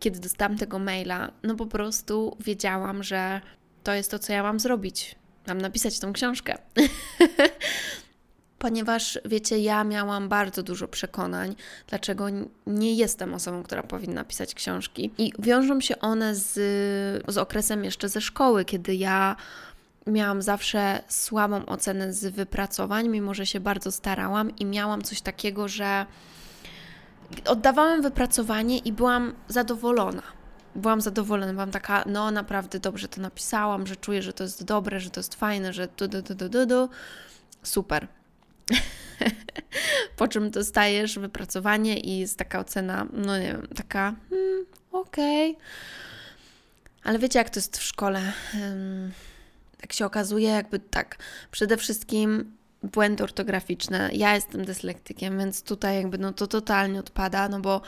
Kiedy 0.00 0.20
dostałam 0.20 0.56
tego 0.58 0.78
maila, 0.78 1.30
no 1.42 1.54
po 1.54 1.66
prostu 1.66 2.36
wiedziałam, 2.40 3.02
że 3.02 3.40
to 3.84 3.94
jest 3.94 4.10
to, 4.10 4.18
co 4.18 4.32
ja 4.32 4.42
mam 4.42 4.60
zrobić. 4.60 5.14
Mam 5.46 5.58
napisać 5.60 5.98
tą 5.98 6.12
książkę. 6.12 6.58
Ponieważ 8.58 9.18
wiecie, 9.24 9.58
ja 9.58 9.84
miałam 9.84 10.28
bardzo 10.28 10.62
dużo 10.62 10.88
przekonań, 10.88 11.56
dlaczego 11.86 12.26
nie 12.66 12.94
jestem 12.94 13.34
osobą, 13.34 13.62
która 13.62 13.82
powinna 13.82 14.24
pisać 14.24 14.54
książki. 14.54 15.10
I 15.18 15.32
wiążą 15.38 15.80
się 15.80 15.98
one 15.98 16.36
z, 16.36 16.52
z 17.28 17.38
okresem 17.38 17.84
jeszcze 17.84 18.08
ze 18.08 18.20
szkoły, 18.20 18.64
kiedy 18.64 18.94
ja 18.94 19.36
miałam 20.06 20.42
zawsze 20.42 21.02
słabą 21.08 21.66
ocenę 21.66 22.12
z 22.12 22.34
wypracowań, 22.34 23.08
mimo 23.08 23.34
że 23.34 23.46
się 23.46 23.60
bardzo 23.60 23.92
starałam 23.92 24.56
i 24.56 24.64
miałam 24.64 25.02
coś 25.02 25.20
takiego, 25.20 25.68
że 25.68 26.06
oddawałam 27.44 28.02
wypracowanie 28.02 28.78
i 28.78 28.92
byłam 28.92 29.34
zadowolona. 29.48 30.22
Byłam 30.74 31.00
zadowolona, 31.00 31.52
byłam 31.52 31.70
taka, 31.70 32.04
no 32.06 32.30
naprawdę 32.30 32.80
dobrze 32.80 33.08
to 33.08 33.20
napisałam, 33.20 33.86
że 33.86 33.96
czuję, 33.96 34.22
że 34.22 34.32
to 34.32 34.44
jest 34.44 34.64
dobre, 34.64 35.00
że 35.00 35.10
to 35.10 35.20
jest 35.20 35.34
fajne, 35.34 35.72
że 35.72 35.88
du, 35.96 36.08
du, 36.08 36.22
du, 36.22 36.34
du, 36.34 36.48
du, 36.48 36.66
du. 36.66 36.88
super. 37.62 38.08
po 40.16 40.28
czym 40.28 40.50
dostajesz 40.50 41.18
wypracowanie 41.18 42.00
i 42.00 42.18
jest 42.18 42.38
taka 42.38 42.58
ocena, 42.58 43.06
no 43.12 43.38
nie 43.38 43.46
wiem, 43.46 43.68
taka, 43.76 44.14
hmm, 44.30 44.66
okej. 44.92 45.50
Okay. 45.50 45.64
Ale 47.04 47.18
wiecie, 47.18 47.38
jak 47.38 47.50
to 47.50 47.58
jest 47.58 47.78
w 47.78 47.82
szkole? 47.82 48.32
Um, 48.54 49.12
tak 49.80 49.92
się 49.92 50.06
okazuje, 50.06 50.48
jakby 50.48 50.78
tak, 50.78 51.16
przede 51.50 51.76
wszystkim 51.76 52.56
błędy 52.82 53.24
ortograficzne. 53.24 54.10
Ja 54.12 54.34
jestem 54.34 54.64
dyslektykiem, 54.64 55.38
więc 55.38 55.62
tutaj 55.62 55.96
jakby 55.96 56.18
no 56.18 56.32
to 56.32 56.46
totalnie 56.46 57.00
odpada, 57.00 57.48
no 57.48 57.60
bo 57.60 57.80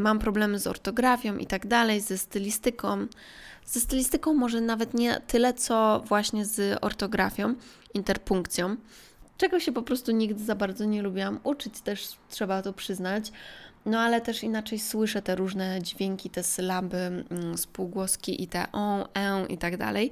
mam 0.00 0.18
problemy 0.18 0.58
z 0.58 0.66
ortografią 0.66 1.36
i 1.36 1.46
tak 1.46 1.66
dalej, 1.66 2.00
ze 2.00 2.18
stylistyką. 2.18 3.06
Ze 3.66 3.80
stylistyką 3.80 4.34
może 4.34 4.60
nawet 4.60 4.94
nie 4.94 5.20
tyle, 5.26 5.54
co 5.54 6.02
właśnie 6.06 6.44
z 6.44 6.78
ortografią, 6.80 7.54
interpunkcją, 7.94 8.76
czego 9.38 9.60
się 9.60 9.72
po 9.72 9.82
prostu 9.82 10.12
nigdy 10.12 10.44
za 10.44 10.54
bardzo 10.54 10.84
nie 10.84 11.02
lubiłam 11.02 11.40
uczyć, 11.44 11.80
też 11.80 12.08
trzeba 12.30 12.62
to 12.62 12.72
przyznać. 12.72 13.32
No 13.86 14.00
ale 14.00 14.20
też 14.20 14.42
inaczej 14.42 14.78
słyszę 14.78 15.22
te 15.22 15.36
różne 15.36 15.82
dźwięki, 15.82 16.30
te 16.30 16.42
sylaby, 16.42 16.96
mm, 16.96 17.58
spółgłoski 17.58 18.42
i 18.42 18.46
te 18.46 18.72
on, 18.72 19.04
e 19.14 19.46
i 19.48 19.58
tak 19.58 19.76
dalej. 19.76 20.10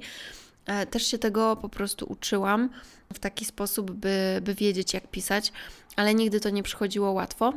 E, 0.65 0.85
też 0.85 1.07
się 1.07 1.17
tego 1.17 1.55
po 1.55 1.69
prostu 1.69 2.05
uczyłam 2.09 2.69
w 3.13 3.19
taki 3.19 3.45
sposób, 3.45 3.91
by, 3.91 4.39
by 4.41 4.53
wiedzieć, 4.53 4.93
jak 4.93 5.07
pisać, 5.07 5.51
ale 5.95 6.13
nigdy 6.15 6.39
to 6.39 6.49
nie 6.49 6.63
przychodziło 6.63 7.11
łatwo. 7.11 7.53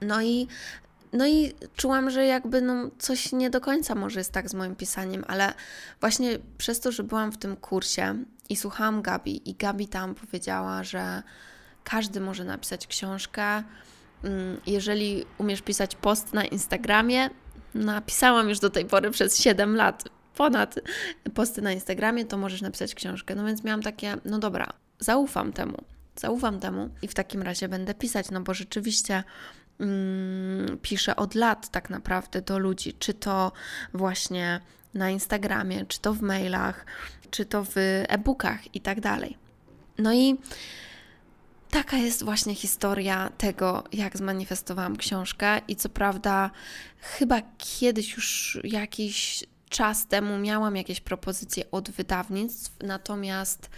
No 0.00 0.22
i, 0.22 0.48
no 1.12 1.26
i 1.26 1.52
czułam, 1.76 2.10
że 2.10 2.26
jakby 2.26 2.62
no, 2.62 2.90
coś 2.98 3.32
nie 3.32 3.50
do 3.50 3.60
końca 3.60 3.94
może 3.94 4.20
jest 4.20 4.32
tak 4.32 4.50
z 4.50 4.54
moim 4.54 4.76
pisaniem, 4.76 5.24
ale 5.28 5.54
właśnie 6.00 6.38
przez 6.58 6.80
to, 6.80 6.92
że 6.92 7.02
byłam 7.02 7.32
w 7.32 7.38
tym 7.38 7.56
kursie 7.56 8.24
i 8.48 8.56
słuchałam 8.56 9.02
Gabi, 9.02 9.50
i 9.50 9.54
Gabi 9.54 9.88
tam 9.88 10.14
powiedziała, 10.14 10.84
że 10.84 11.22
każdy 11.84 12.20
może 12.20 12.44
napisać 12.44 12.86
książkę. 12.86 13.62
Mm, 14.24 14.60
jeżeli 14.66 15.24
umiesz 15.38 15.62
pisać 15.62 15.96
post 15.96 16.32
na 16.32 16.44
Instagramie, 16.44 17.30
napisałam 17.74 18.48
już 18.48 18.58
do 18.58 18.70
tej 18.70 18.84
pory 18.84 19.10
przez 19.10 19.38
7 19.38 19.76
lat 19.76 20.04
ponad 20.36 20.74
posty 21.34 21.62
na 21.62 21.72
Instagramie, 21.72 22.24
to 22.24 22.36
możesz 22.36 22.62
napisać 22.62 22.94
książkę. 22.94 23.34
No 23.34 23.44
więc 23.44 23.64
miałam 23.64 23.82
takie, 23.82 24.16
no 24.24 24.38
dobra, 24.38 24.72
zaufam 24.98 25.52
temu, 25.52 25.84
zaufam 26.16 26.60
temu 26.60 26.90
i 27.02 27.08
w 27.08 27.14
takim 27.14 27.42
razie 27.42 27.68
będę 27.68 27.94
pisać, 27.94 28.30
no 28.30 28.40
bo 28.40 28.54
rzeczywiście 28.54 29.24
mm, 29.80 30.78
piszę 30.82 31.16
od 31.16 31.34
lat 31.34 31.70
tak 31.70 31.90
naprawdę 31.90 32.42
do 32.42 32.58
ludzi, 32.58 32.94
czy 32.98 33.14
to 33.14 33.52
właśnie 33.94 34.60
na 34.94 35.10
Instagramie, 35.10 35.86
czy 35.86 36.00
to 36.00 36.14
w 36.14 36.22
mailach, 36.22 36.86
czy 37.30 37.44
to 37.44 37.64
w 37.64 37.76
e-bookach 38.08 38.74
i 38.74 38.80
tak 38.80 39.00
dalej. 39.00 39.36
No 39.98 40.12
i 40.14 40.36
taka 41.70 41.96
jest 41.96 42.24
właśnie 42.24 42.54
historia 42.54 43.30
tego, 43.38 43.84
jak 43.92 44.16
zmanifestowałam 44.16 44.96
książkę 44.96 45.60
i 45.68 45.76
co 45.76 45.88
prawda 45.88 46.50
chyba 47.00 47.42
kiedyś 47.58 48.16
już 48.16 48.58
jakiś 48.64 49.44
czas 49.68 50.06
temu 50.06 50.38
miałam 50.38 50.76
jakieś 50.76 51.00
propozycje 51.00 51.70
od 51.70 51.90
wydawnictw, 51.90 52.72
natomiast 52.82 53.70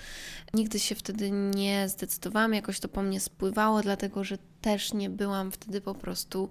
nigdy 0.55 0.79
się 0.79 0.95
wtedy 0.95 1.31
nie 1.31 1.89
zdecydowałam, 1.89 2.55
jakoś 2.55 2.81
to 2.81 2.89
po 2.89 3.03
mnie 3.03 3.21
spływało, 3.21 3.83
dlatego 3.83 4.25
że 4.25 4.39
też 4.61 4.93
nie 4.93 5.11
byłam 5.11 5.53
wtedy 5.53 5.81
po 5.81 5.95
prostu 5.95 6.51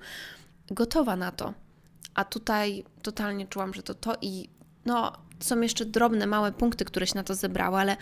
gotowa 0.72 1.15
na 1.15 1.32
to. 1.32 1.53
A 2.13 2.25
tutaj 2.25 2.84
totalnie 3.01 3.48
czułam, 3.48 3.74
że 3.74 3.84
to 3.84 3.94
to 3.94 4.15
i 4.22 4.50
no, 4.86 5.13
są 5.39 5.62
jeszcze 5.62 5.86
drobne, 5.86 6.27
małe 6.27 6.51
punkty, 6.51 6.86
które 6.86 7.08
się 7.08 7.15
na 7.15 7.24
to 7.24 7.36
zebrały, 7.36 7.77
ale 7.77 7.98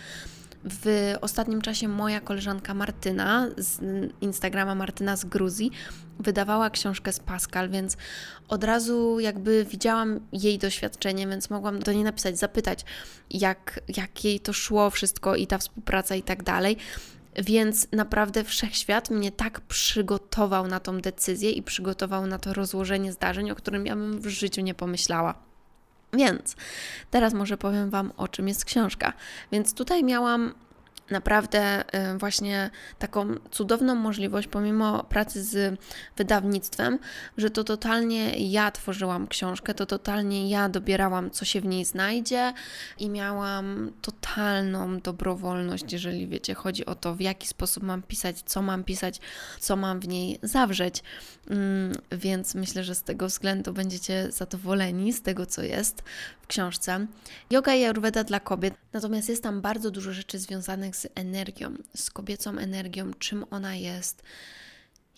w 0.64 1.14
ostatnim 1.20 1.62
czasie 1.62 1.88
moja 1.88 2.20
koleżanka 2.20 2.74
Martyna 2.74 3.48
z 3.56 3.80
Instagrama 4.20 4.74
Martyna 4.74 5.16
z 5.16 5.24
Gruzji 5.24 5.70
wydawała 6.18 6.70
książkę 6.70 7.12
z 7.12 7.20
Pascal, 7.20 7.70
więc 7.70 7.96
od 8.48 8.64
razu 8.64 9.20
jakby 9.20 9.66
widziałam 9.70 10.20
jej 10.32 10.58
doświadczenie, 10.58 11.26
więc 11.26 11.50
mogłam 11.50 11.80
do 11.80 11.92
niej 11.92 12.04
napisać, 12.04 12.38
zapytać, 12.38 12.84
jak, 13.30 13.80
jak 13.96 14.24
jej 14.24 14.40
to 14.40 14.52
szło 14.52 14.90
wszystko 14.90 15.36
i 15.36 15.46
ta 15.46 15.58
współpraca 15.58 16.14
i 16.14 16.22
tak 16.22 16.42
dalej. 16.42 16.76
Więc 17.44 17.88
naprawdę 17.92 18.44
wszechświat 18.44 19.10
mnie 19.10 19.32
tak 19.32 19.60
przygotował 19.60 20.66
na 20.66 20.80
tą 20.80 21.00
decyzję 21.00 21.50
i 21.50 21.62
przygotował 21.62 22.26
na 22.26 22.38
to 22.38 22.54
rozłożenie 22.54 23.12
zdarzeń, 23.12 23.50
o 23.50 23.54
którym 23.54 23.86
ja 23.86 23.96
bym 23.96 24.20
w 24.20 24.26
życiu 24.26 24.60
nie 24.60 24.74
pomyślała. 24.74 25.34
Więc 26.12 26.56
teraz 27.10 27.34
może 27.34 27.56
powiem 27.56 27.90
Wam, 27.90 28.12
o 28.16 28.28
czym 28.28 28.48
jest 28.48 28.64
książka. 28.64 29.12
Więc 29.52 29.74
tutaj 29.74 30.04
miałam 30.04 30.54
naprawdę 31.10 31.84
y, 32.14 32.18
właśnie 32.18 32.70
taką 32.98 33.34
cudowną 33.50 33.94
możliwość, 33.94 34.48
pomimo 34.48 35.04
pracy 35.04 35.44
z 35.44 35.80
wydawnictwem, 36.16 36.98
że 37.36 37.50
to 37.50 37.64
totalnie 37.64 38.50
ja 38.50 38.70
tworzyłam 38.70 39.28
książkę, 39.28 39.74
to 39.74 39.86
totalnie 39.86 40.50
ja 40.50 40.68
dobierałam, 40.68 41.30
co 41.30 41.44
się 41.44 41.60
w 41.60 41.66
niej 41.66 41.84
znajdzie 41.84 42.52
i 42.98 43.08
miałam 43.08 43.92
totalną 44.02 45.00
dobrowolność, 45.00 45.92
jeżeli 45.92 46.28
wiecie, 46.28 46.54
chodzi 46.54 46.86
o 46.86 46.94
to, 46.94 47.14
w 47.14 47.20
jaki 47.20 47.48
sposób 47.48 47.82
mam 47.82 48.02
pisać, 48.02 48.42
co 48.42 48.62
mam 48.62 48.84
pisać, 48.84 49.20
co 49.60 49.76
mam 49.76 50.00
w 50.00 50.08
niej 50.08 50.38
zawrzeć. 50.42 51.02
Mm, 51.50 51.92
więc 52.12 52.54
myślę, 52.54 52.84
że 52.84 52.94
z 52.94 53.02
tego 53.02 53.26
względu 53.26 53.72
będziecie 53.72 54.32
zadowoleni 54.32 55.12
z 55.12 55.22
tego, 55.22 55.46
co 55.46 55.62
jest 55.62 56.02
w 56.42 56.46
książce. 56.46 57.06
Yoga 57.50 57.74
i 57.74 57.84
Ayurveda 57.84 58.24
dla 58.24 58.40
kobiet, 58.40 58.74
natomiast 58.92 59.28
jest 59.28 59.42
tam 59.42 59.60
bardzo 59.60 59.90
dużo 59.90 60.12
rzeczy 60.12 60.38
związanych 60.38 60.95
z 60.96 61.06
energią, 61.14 61.74
z 61.94 62.10
kobiecą 62.10 62.58
energią, 62.58 63.10
czym 63.18 63.44
ona 63.50 63.74
jest, 63.74 64.22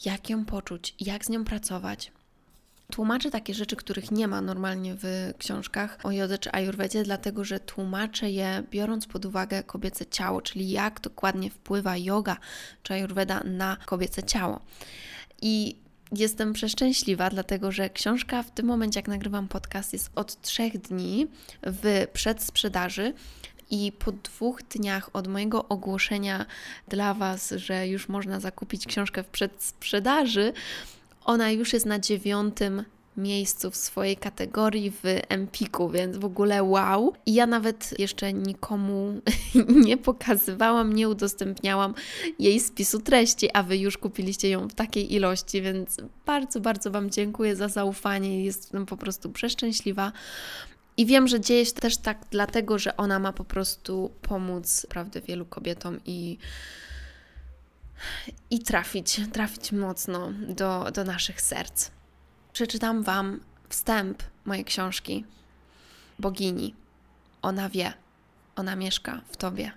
jak 0.04 0.30
ją 0.30 0.44
poczuć, 0.44 0.94
jak 1.00 1.24
z 1.24 1.28
nią 1.28 1.44
pracować. 1.44 2.12
Tłumaczę 2.92 3.30
takie 3.30 3.54
rzeczy, 3.54 3.76
których 3.76 4.10
nie 4.10 4.28
ma 4.28 4.40
normalnie 4.40 4.94
w 4.94 5.32
książkach 5.38 5.98
o 6.02 6.12
jodze 6.12 6.38
czy 6.38 6.52
ayurvedzie, 6.52 7.02
dlatego 7.02 7.44
że 7.44 7.60
tłumaczę 7.60 8.30
je 8.30 8.62
biorąc 8.70 9.06
pod 9.06 9.24
uwagę 9.24 9.62
kobiece 9.62 10.06
ciało, 10.06 10.42
czyli 10.42 10.70
jak 10.70 11.00
dokładnie 11.00 11.50
wpływa 11.50 11.96
yoga 11.96 12.36
czy 12.82 12.94
ayurveda 12.94 13.42
na 13.44 13.76
kobiece 13.86 14.22
ciało. 14.22 14.60
I 15.42 15.76
jestem 16.12 16.52
przeszczęśliwa, 16.52 17.30
dlatego 17.30 17.72
że 17.72 17.90
książka 17.90 18.42
w 18.42 18.50
tym 18.50 18.66
momencie, 18.66 18.98
jak 18.98 19.08
nagrywam 19.08 19.48
podcast, 19.48 19.92
jest 19.92 20.10
od 20.14 20.40
trzech 20.40 20.78
dni 20.78 21.26
w 21.62 22.06
przedsprzedaży. 22.12 23.14
I 23.70 23.92
po 23.92 24.12
dwóch 24.12 24.62
dniach 24.62 25.10
od 25.12 25.28
mojego 25.28 25.68
ogłoszenia 25.68 26.46
dla 26.88 27.14
Was, 27.14 27.50
że 27.56 27.88
już 27.88 28.08
można 28.08 28.40
zakupić 28.40 28.86
książkę 28.86 29.22
w 29.22 29.28
przedsprzedaży, 29.28 30.52
ona 31.24 31.50
już 31.50 31.72
jest 31.72 31.86
na 31.86 31.98
dziewiątym 31.98 32.84
miejscu 33.18 33.70
w 33.70 33.76
swojej 33.76 34.16
kategorii 34.16 34.90
w 34.90 35.02
Empiku, 35.28 35.90
więc 35.90 36.16
w 36.16 36.24
ogóle 36.24 36.62
wow. 36.62 37.12
I 37.26 37.34
ja 37.34 37.46
nawet 37.46 37.94
jeszcze 37.98 38.32
nikomu 38.32 39.20
nie 39.86 39.96
pokazywałam, 39.96 40.92
nie 40.92 41.08
udostępniałam 41.08 41.94
jej 42.38 42.60
spisu 42.60 43.00
treści, 43.00 43.50
a 43.54 43.62
Wy 43.62 43.78
już 43.78 43.98
kupiliście 43.98 44.50
ją 44.50 44.68
w 44.68 44.74
takiej 44.74 45.14
ilości, 45.14 45.62
więc 45.62 45.96
bardzo, 46.26 46.60
bardzo 46.60 46.90
Wam 46.90 47.10
dziękuję 47.10 47.56
za 47.56 47.68
zaufanie. 47.68 48.44
Jestem 48.44 48.86
po 48.86 48.96
prostu 48.96 49.30
przeszczęśliwa. 49.30 50.12
I 50.98 51.06
wiem, 51.06 51.28
że 51.28 51.40
dzieje 51.40 51.66
się 51.66 51.72
też 51.72 51.96
tak 51.96 52.18
dlatego, 52.30 52.78
że 52.78 52.96
ona 52.96 53.18
ma 53.18 53.32
po 53.32 53.44
prostu 53.44 54.12
pomóc 54.22 54.86
prawdę 54.90 55.20
wielu 55.20 55.46
kobietom 55.46 56.00
i 56.04 56.38
i 58.50 58.58
trafić, 58.62 59.20
trafić 59.32 59.72
mocno 59.72 60.32
do, 60.48 60.90
do 60.94 61.04
naszych 61.04 61.40
serc. 61.40 61.90
Przeczytam 62.52 63.02
Wam 63.02 63.40
wstęp 63.68 64.22
mojej 64.44 64.64
książki 64.64 65.24
Bogini. 66.18 66.74
Ona 67.42 67.68
wie, 67.68 67.92
ona 68.56 68.76
mieszka 68.76 69.20
w 69.30 69.36
Tobie. 69.36 69.72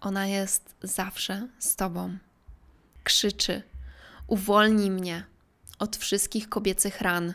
Ona 0.00 0.26
jest 0.26 0.74
zawsze 0.82 1.48
z 1.58 1.76
Tobą. 1.76 2.18
Krzyczy: 3.04 3.62
Uwolnij 4.26 4.90
mnie 4.90 5.24
od 5.78 5.96
wszystkich 5.96 6.48
kobiecych 6.48 7.00
ran, 7.00 7.34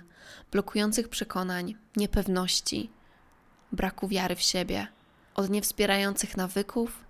blokujących 0.51 1.10
przekonań, 1.10 1.75
niepewności, 1.96 2.97
braku 3.72 4.08
wiary 4.08 4.36
w 4.36 4.42
siebie, 4.42 4.88
od 5.36 5.50
niewspierających 5.50 6.38
nawyków. 6.38 7.04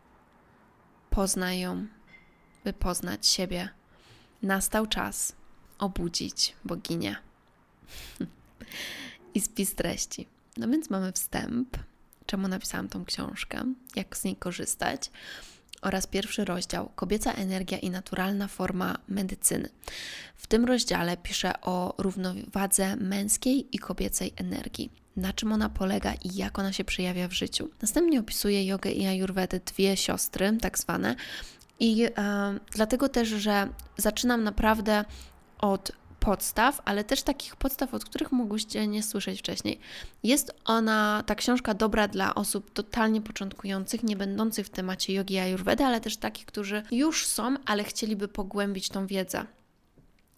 Poznaj 1.10 1.60
ją 1.60 1.88
by 2.64 2.74
poznać 2.74 3.28
siebie. 3.28 3.70
Nastał 4.42 4.88
czas 4.88 5.36
obudzić 5.80 6.56
boginię. 6.66 7.16
I 9.36 9.42
spis 9.42 9.76
treści. 9.76 10.28
No 10.58 10.68
więc 10.68 10.90
mamy 10.90 11.12
wstęp, 11.12 11.78
czemu 12.26 12.48
napisałam 12.48 12.90
tą 12.90 13.06
książkę, 13.06 13.74
jak 13.96 14.18
z 14.18 14.24
niej 14.24 14.36
korzystać, 14.36 15.12
oraz 15.82 16.08
pierwszy 16.08 16.46
rozdział 16.46 16.92
Kobieca 16.96 17.34
energia 17.34 17.78
i 17.78 17.90
naturalna 17.90 18.48
forma 18.48 18.98
medycyny. 19.08 19.70
W 20.36 20.48
tym 20.48 20.66
rozdziale 20.66 21.18
piszę 21.18 21.62
o 21.62 21.94
równowadze 21.98 22.96
męskiej 22.96 23.76
i 23.76 23.80
kobiecej 23.80 24.34
energii 24.36 24.90
na 25.18 25.34
czym 25.34 25.52
ona 25.52 25.70
polega 25.70 26.14
i 26.14 26.36
jak 26.36 26.60
ona 26.60 26.74
się 26.74 26.84
przejawia 26.84 27.28
w 27.28 27.34
życiu. 27.34 27.70
Następnie 27.82 28.20
opisuję 28.20 28.66
jogę 28.66 28.92
i 28.92 29.06
ajurwedę, 29.06 29.60
dwie 29.60 29.98
siostry, 29.98 30.58
tak 30.62 30.80
zwane, 30.80 31.16
i 31.80 32.04
e, 32.04 32.60
dlatego 32.72 33.10
też, 33.10 33.28
że 33.28 33.70
zaczynam 33.98 34.44
naprawdę 34.44 35.06
od 35.60 35.92
podstaw, 36.20 36.82
ale 36.86 37.04
też 37.04 37.24
takich 37.24 37.56
podstaw, 37.56 37.94
od 37.94 38.06
których 38.06 38.32
mogłyście 38.32 38.88
nie 38.88 39.04
słyszeć 39.04 39.40
wcześniej. 39.40 39.80
Jest 40.24 40.54
ona, 40.66 41.24
ta 41.26 41.36
książka, 41.36 41.74
dobra 41.74 42.08
dla 42.08 42.36
osób 42.36 42.74
totalnie 42.74 43.22
początkujących, 43.22 44.04
nie 44.04 44.16
będących 44.16 44.66
w 44.66 44.70
temacie 44.70 45.14
jogi 45.14 45.34
i 45.34 45.40
ayurvedy, 45.40 45.86
ale 45.86 46.02
też 46.02 46.18
takich, 46.18 46.46
którzy 46.46 46.84
już 46.92 47.26
są, 47.26 47.56
ale 47.66 47.84
chcieliby 47.84 48.28
pogłębić 48.28 48.90
tą 48.90 49.08
wiedzę 49.08 49.46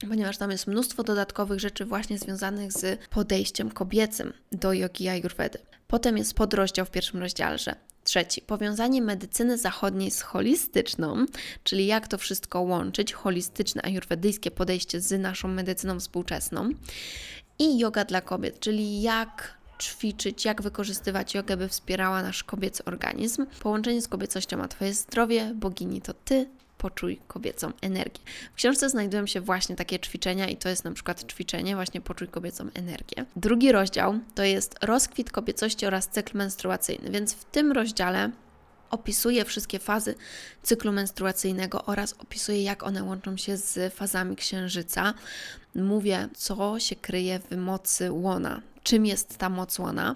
ponieważ 0.08 0.38
tam 0.38 0.51
jest 0.51 0.68
mnóstwo 0.68 1.03
dodatkowych 1.03 1.60
rzeczy 1.60 1.86
właśnie 1.86 2.18
związanych 2.18 2.72
z 2.74 3.00
podejściem 3.10 3.72
kobiecym 3.72 4.34
do 4.51 4.74
jogi 4.74 5.03
i 5.03 5.10
ayurvedy. 5.10 5.60
Potem 5.88 6.18
jest 6.18 6.34
podrozdział 6.34 6.86
w 6.86 6.91
pierwszym 6.91 7.20
rozdziale, 7.20 7.58
Trzeci, 8.03 8.41
powiązanie 8.41 9.01
medycyny 9.01 9.58
zachodniej 9.58 10.12
z 10.12 10.22
holistyczną, 10.22 11.25
czyli 11.63 11.86
jak 11.86 12.08
to 12.08 12.18
wszystko 12.18 12.62
łączyć, 12.62 13.13
holistyczne 13.13 13.82
ajurwedyjskie 13.82 14.51
podejście 14.51 15.01
z 15.01 15.22
naszą 15.22 15.48
medycyną 15.48 16.00
współczesną. 16.00 16.70
I 17.60 17.79
yoga 17.79 18.06
dla 18.06 18.22
kobiet, 18.22 18.60
czyli 18.60 19.01
jak 19.01 19.60
ćwiczyć, 19.82 20.46
jak 20.46 20.62
wykorzystywać 20.62 21.36
jogę, 21.36 21.58
by 21.58 21.68
wspierała 21.68 22.24
nasz 22.24 22.44
kobiecy 22.44 22.86
organizm. 22.86 23.46
Połączenie 23.60 24.01
z 24.01 24.08
kobiecością 24.08 24.62
a 24.62 24.68
Twoje 24.68 24.94
zdrowie, 24.94 25.51
bogini 25.56 26.01
to 26.01 26.13
Ty, 26.13 26.50
poczuj 26.80 27.20
kobiecą 27.28 27.72
energię. 27.82 28.22
W 28.54 28.56
książce 28.56 28.89
znajdują 28.89 29.28
się 29.28 29.42
właśnie 29.42 29.76
takie 29.76 30.00
ćwiczenia 30.00 30.48
i 30.48 30.58
to 30.58 30.70
jest 30.70 30.84
na 30.84 30.92
przykład 30.92 31.32
ćwiczenie 31.32 31.76
właśnie 31.76 32.02
poczuj 32.02 32.28
kobiecą 32.28 32.68
energię. 32.74 33.26
Drugi 33.36 33.72
rozdział 33.72 34.20
to 34.36 34.44
jest 34.44 34.76
rozkwit 34.82 35.32
kobiecości 35.32 35.86
oraz 35.86 36.08
cykl 36.08 36.38
menstruacyjny, 36.38 37.12
więc 37.12 37.34
w 37.34 37.46
tym 37.46 37.72
rozdziale 37.72 38.32
opisuję 38.92 39.46
wszystkie 39.46 39.80
fazy 39.80 40.15
cyklu 40.63 40.92
menstruacyjnego 40.92 41.86
oraz 41.86 42.13
opisuję, 42.13 42.63
jak 42.63 42.84
one 42.84 43.04
łączą 43.04 43.38
się 43.38 43.58
z 43.58 43.94
fazami 43.94 44.36
księżyca. 44.36 45.13
Mówię, 45.76 46.30
co 46.36 46.80
się 46.80 46.96
kryje 46.96 47.39
w 47.39 47.58
mocy 47.58 48.12
łona, 48.12 48.62
czym 48.84 49.06
jest 49.06 49.38
ta 49.38 49.50
moc 49.50 49.80
łona. 49.80 50.15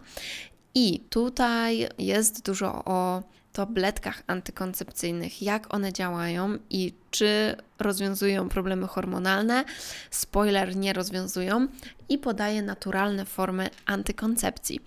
I 0.76 1.00
tutaj 1.10 1.90
jest 1.98 2.46
dużo 2.46 2.84
o 2.86 3.24
tabletkach 3.54 4.24
antykoncepcyjnych, 4.28 5.42
jak 5.42 5.74
one 5.74 5.94
działają 5.94 6.58
i 6.70 6.94
czy 7.12 7.56
rozwiązują 7.80 8.50
problemy 8.50 8.88
hormonalne. 8.88 9.66
Spoiler, 10.12 10.76
nie 10.76 10.94
rozwiązują 10.94 11.68
i 12.10 12.18
podaje 12.18 12.62
naturalne 12.62 13.26
formy 13.26 13.70
antykoncepcji. 13.86 14.80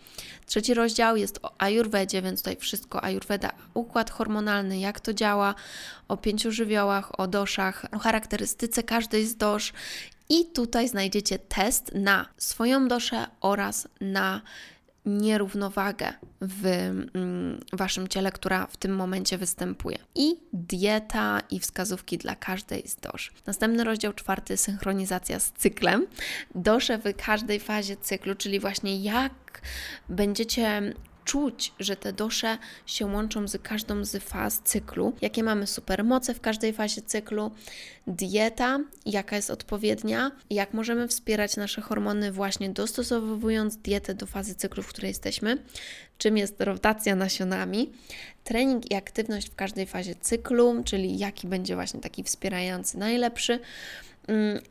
Trzeci 0.46 0.74
rozdział 0.74 1.16
jest 1.16 1.38
o 1.42 1.54
ajurwedzie, 1.58 2.22
więc 2.22 2.40
tutaj 2.40 2.56
wszystko 2.56 3.04
ajurweda, 3.04 3.52
układ 3.74 4.10
hormonalny, 4.10 4.78
jak 4.78 5.00
to 5.00 5.14
działa, 5.14 5.54
o 6.08 6.16
pięciu 6.16 6.52
żywiołach, 6.52 7.20
o 7.20 7.28
doszach, 7.28 7.86
o 7.92 7.98
charakterystyce 7.98 8.82
każdej 8.82 9.26
z 9.26 9.36
dosz 9.36 9.72
i 10.28 10.46
tutaj 10.46 10.88
znajdziecie 10.88 11.38
test 11.38 11.94
na 11.94 12.26
swoją 12.36 12.88
doszę 12.88 13.26
oraz 13.40 13.88
na 14.00 14.40
nierównowagę 15.06 16.12
w 16.40 16.66
mm, 16.66 17.60
waszym 17.72 18.08
ciele, 18.08 18.32
która 18.32 18.66
w 18.66 18.76
tym 18.76 18.96
momencie 18.96 19.38
występuje. 19.38 19.98
I 20.14 20.36
dieta 20.52 21.40
i 21.50 21.60
wskazówki 21.60 22.18
dla 22.18 22.34
każdej 22.34 22.88
z 22.88 22.96
dosz. 22.96 23.32
Następny 23.46 23.84
rozdział 23.84 24.12
czwarty 24.12 24.56
synchronizacja 24.56 25.40
z 25.40 25.52
cyklem. 25.52 26.06
Dosze 26.54 26.98
w 26.98 27.16
każdej 27.16 27.60
fazie 27.60 27.96
cyklu, 27.96 28.34
czyli 28.34 28.60
właśnie 28.60 29.02
jak 29.02 29.60
będziecie 30.08 30.94
czuć, 31.26 31.72
że 31.80 31.96
te 31.96 32.12
dosze 32.12 32.58
się 32.86 33.06
łączą 33.06 33.48
z 33.48 33.62
każdą 33.62 34.04
z 34.04 34.22
faz 34.22 34.60
cyklu, 34.64 35.12
jakie 35.20 35.42
mamy 35.42 35.66
supermoce 35.66 36.34
w 36.34 36.40
każdej 36.40 36.72
fazie 36.72 37.02
cyklu, 37.02 37.50
dieta, 38.06 38.78
jaka 39.06 39.36
jest 39.36 39.50
odpowiednia, 39.50 40.30
jak 40.50 40.74
możemy 40.74 41.08
wspierać 41.08 41.56
nasze 41.56 41.80
hormony 41.80 42.32
właśnie 42.32 42.70
dostosowując 42.70 43.76
dietę 43.76 44.14
do 44.14 44.26
fazy 44.26 44.54
cyklu, 44.54 44.82
w 44.82 44.88
której 44.88 45.08
jesteśmy, 45.08 45.58
czym 46.18 46.36
jest 46.36 46.60
rotacja 46.60 47.16
nasionami, 47.16 47.92
trening 48.44 48.90
i 48.90 48.94
aktywność 48.94 49.50
w 49.50 49.54
każdej 49.54 49.86
fazie 49.86 50.14
cyklu, 50.14 50.82
czyli 50.84 51.18
jaki 51.18 51.46
będzie 51.46 51.74
właśnie 51.74 52.00
taki 52.00 52.24
wspierający 52.24 52.98
najlepszy, 52.98 53.60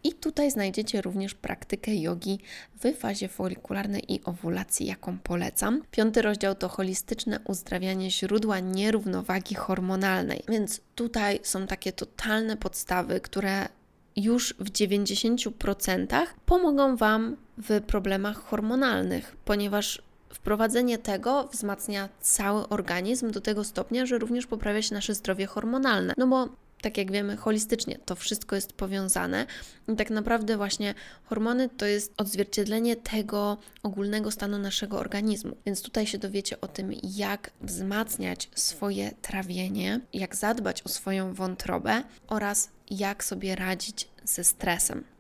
I 0.04 0.14
tutaj 0.14 0.52
znajdziecie 0.52 1.02
również 1.02 1.34
praktykę 1.34 1.96
jogi 1.96 2.40
w 2.84 2.98
fazie 2.98 3.28
folikularnej 3.28 4.14
i 4.14 4.24
owulacji, 4.24 4.86
jaką 4.86 5.18
polecam. 5.18 5.82
Piąty 5.92 6.22
rozdział 6.22 6.56
to 6.56 6.70
holistyczne 6.70 7.40
uzdrawianie 7.46 8.12
źródła 8.12 8.60
nierównowagi 8.60 9.56
hormonalnej, 9.56 10.44
więc 10.48 10.82
tutaj 10.96 11.40
są 11.44 11.68
takie 11.68 11.92
totalne 11.94 12.58
podstawy, 12.58 13.22
które 13.22 13.68
już 14.16 14.56
w 14.60 14.72
90% 14.72 16.26
pomogą 16.46 16.96
Wam 16.96 17.38
w 17.58 17.82
problemach 17.82 18.38
hormonalnych, 18.38 19.36
ponieważ 19.46 20.02
Wprowadzenie 20.36 20.98
tego 20.98 21.48
wzmacnia 21.52 22.10
cały 22.22 22.70
organizm 22.70 23.32
do 23.32 23.42
tego 23.42 23.64
stopnia, 23.64 24.06
że 24.06 24.18
również 24.18 24.48
poprawia 24.48 24.82
się 24.82 24.96
nasze 24.96 25.16
zdrowie 25.16 25.46
hormonalne. 25.46 26.14
No 26.18 26.28
bo 26.28 26.50
tak 26.86 26.98
jak 26.98 27.12
wiemy, 27.12 27.38
holistycznie 27.38 27.98
to 28.06 28.16
wszystko 28.16 28.56
jest 28.56 28.74
powiązane. 28.74 29.46
I 29.88 29.96
tak 29.96 30.10
naprawdę, 30.10 30.58
właśnie 30.58 30.94
hormony 31.24 31.70
to 31.70 31.86
jest 31.86 32.14
odzwierciedlenie 32.18 32.96
tego 32.96 33.58
ogólnego 33.84 34.32
stanu 34.32 34.58
naszego 34.58 35.00
organizmu. 35.00 35.56
Więc 35.66 35.82
tutaj 35.82 36.08
się 36.08 36.18
dowiecie 36.18 36.62
o 36.62 36.68
tym, 36.68 36.92
jak 37.04 37.52
wzmacniać 37.62 38.50
swoje 38.56 39.12
trawienie, 39.22 40.00
jak 40.14 40.36
zadbać 40.36 40.84
o 40.84 40.90
swoją 40.90 41.34
wątrobę 41.34 42.04
oraz 42.28 42.70
jak 42.90 43.24
sobie 43.24 43.56
radzić 43.56 44.08
ze 44.24 44.44
stresem. 44.44 45.15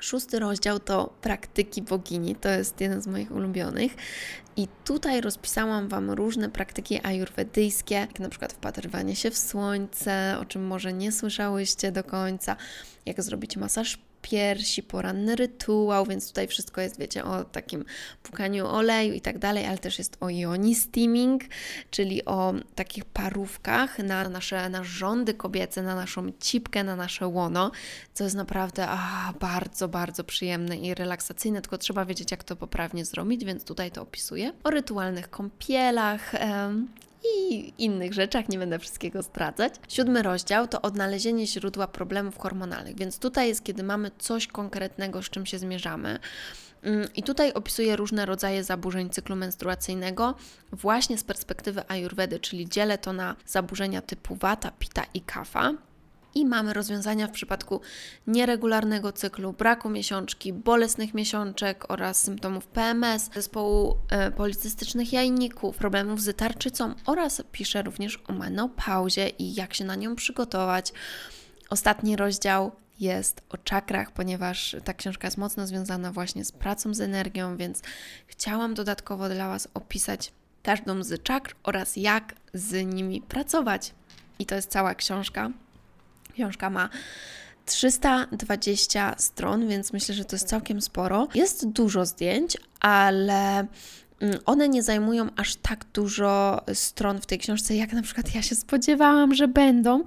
Szósty 0.00 0.38
rozdział 0.38 0.78
to 0.78 1.14
praktyki 1.20 1.82
bogini, 1.82 2.36
to 2.36 2.48
jest 2.48 2.80
jeden 2.80 3.02
z 3.02 3.06
moich 3.06 3.30
ulubionych. 3.30 3.96
I 4.56 4.68
tutaj 4.84 5.20
rozpisałam 5.20 5.88
Wam 5.88 6.10
różne 6.10 6.50
praktyki 6.50 7.00
ajurwedyjskie, 7.06 7.94
jak 7.94 8.20
na 8.20 8.28
przykład 8.28 8.52
wpatrywanie 8.52 9.16
się 9.16 9.30
w 9.30 9.38
słońce, 9.38 10.36
o 10.40 10.44
czym 10.44 10.66
może 10.66 10.92
nie 10.92 11.12
słyszałyście 11.12 11.92
do 11.92 12.04
końca, 12.04 12.56
jak 13.06 13.22
zrobić 13.22 13.56
masaż 13.56 13.98
piersi, 14.22 14.82
poranny 14.82 15.36
rytuał, 15.36 16.06
więc 16.06 16.28
tutaj 16.28 16.48
wszystko 16.48 16.80
jest, 16.80 16.98
wiecie, 16.98 17.24
o 17.24 17.44
takim 17.44 17.84
pukaniu 18.22 18.66
oleju 18.66 19.14
i 19.14 19.20
tak 19.20 19.38
dalej, 19.38 19.66
ale 19.66 19.78
też 19.78 19.98
jest 19.98 20.16
o 20.20 20.28
yoni 20.28 20.74
steaming, 20.74 21.42
czyli 21.90 22.24
o 22.24 22.54
takich 22.74 23.04
parówkach 23.04 23.98
na 23.98 24.28
nasze 24.28 24.68
narządy 24.68 25.34
kobiece, 25.34 25.82
na 25.82 25.94
naszą 25.94 26.32
cipkę, 26.40 26.84
na 26.84 26.96
nasze 26.96 27.26
łono, 27.26 27.70
co 28.14 28.24
jest 28.24 28.36
naprawdę 28.36 28.86
a, 28.88 29.32
bardzo, 29.40 29.88
bardzo 29.88 30.24
przyjemne 30.24 30.76
i 30.76 30.94
relaksacyjne, 30.94 31.60
tylko 31.62 31.78
trzeba 31.78 32.04
wiedzieć, 32.04 32.30
jak 32.30 32.44
to 32.44 32.56
poprawnie 32.56 33.04
zrobić, 33.04 33.44
więc 33.44 33.64
tutaj 33.64 33.90
to 33.90 34.02
opisuję. 34.02 34.52
O 34.64 34.70
rytualnych 34.70 35.30
kąpielach, 35.30 36.32
i 37.24 37.72
innych 37.78 38.14
rzeczach, 38.14 38.48
nie 38.48 38.58
będę 38.58 38.78
wszystkiego 38.78 39.22
zdradzać. 39.22 39.74
Siódmy 39.88 40.22
rozdział 40.22 40.68
to 40.68 40.82
odnalezienie 40.82 41.46
źródła 41.46 41.86
problemów 41.86 42.38
hormonalnych, 42.38 42.96
więc 42.96 43.18
tutaj 43.18 43.48
jest, 43.48 43.64
kiedy 43.64 43.82
mamy 43.82 44.10
coś 44.18 44.46
konkretnego, 44.46 45.22
z 45.22 45.30
czym 45.30 45.46
się 45.46 45.58
zmierzamy. 45.58 46.18
Mm, 46.82 47.08
I 47.14 47.22
tutaj 47.22 47.52
opisuję 47.52 47.96
różne 47.96 48.26
rodzaje 48.26 48.64
zaburzeń 48.64 49.10
cyklu 49.10 49.36
menstruacyjnego 49.36 50.34
właśnie 50.72 51.18
z 51.18 51.24
perspektywy 51.24 51.82
ayurvedy, 51.88 52.40
czyli 52.40 52.68
dzielę 52.68 52.98
to 52.98 53.12
na 53.12 53.36
zaburzenia 53.46 54.02
typu 54.02 54.34
wata, 54.34 54.70
pita 54.78 55.02
i 55.14 55.20
kafa. 55.20 55.72
I 56.34 56.46
mamy 56.46 56.72
rozwiązania 56.72 57.26
w 57.26 57.30
przypadku 57.30 57.80
nieregularnego 58.26 59.12
cyklu, 59.12 59.52
braku 59.52 59.90
miesiączki, 59.90 60.52
bolesnych 60.52 61.14
miesiączek 61.14 61.90
oraz 61.90 62.22
symptomów 62.22 62.66
PMS, 62.66 63.30
zespołu 63.34 63.96
e, 64.10 64.30
policystycznych 64.30 65.12
jajników, 65.12 65.76
problemów 65.76 66.20
z 66.20 66.36
tarczycą 66.36 66.94
oraz 67.06 67.42
piszę 67.52 67.82
również 67.82 68.22
o 68.28 68.32
menopauzie 68.32 69.28
i 69.28 69.54
jak 69.54 69.74
się 69.74 69.84
na 69.84 69.94
nią 69.94 70.16
przygotować. 70.16 70.92
Ostatni 71.70 72.16
rozdział 72.16 72.72
jest 73.00 73.42
o 73.48 73.56
czakrach, 73.56 74.12
ponieważ 74.12 74.76
ta 74.84 74.94
książka 74.94 75.26
jest 75.26 75.38
mocno 75.38 75.66
związana 75.66 76.12
właśnie 76.12 76.44
z 76.44 76.52
pracą 76.52 76.94
z 76.94 77.00
energią, 77.00 77.56
więc 77.56 77.82
chciałam 78.26 78.74
dodatkowo 78.74 79.28
dla 79.28 79.48
Was 79.48 79.68
opisać 79.74 80.32
każdą 80.62 81.02
z 81.02 81.22
czakr 81.22 81.54
oraz 81.62 81.96
jak 81.96 82.34
z 82.54 82.94
nimi 82.94 83.22
pracować. 83.22 83.94
I 84.38 84.46
to 84.46 84.54
jest 84.54 84.70
cała 84.70 84.94
książka. 84.94 85.50
Książka 86.40 86.70
ma 86.70 86.88
320 87.64 89.14
stron, 89.18 89.68
więc 89.68 89.92
myślę, 89.92 90.14
że 90.14 90.24
to 90.24 90.36
jest 90.36 90.48
całkiem 90.48 90.80
sporo. 90.80 91.28
Jest 91.34 91.68
dużo 91.68 92.06
zdjęć, 92.06 92.56
ale 92.80 93.66
mm, 94.20 94.38
one 94.46 94.68
nie 94.68 94.82
zajmują 94.82 95.28
aż 95.36 95.56
tak 95.56 95.84
dużo 95.94 96.60
stron 96.74 97.20
w 97.20 97.26
tej 97.26 97.38
książce, 97.38 97.76
jak 97.76 97.92
na 97.92 98.02
przykład 98.02 98.34
ja 98.34 98.42
się 98.42 98.54
spodziewałam, 98.54 99.34
że 99.34 99.48
będą, 99.48 100.04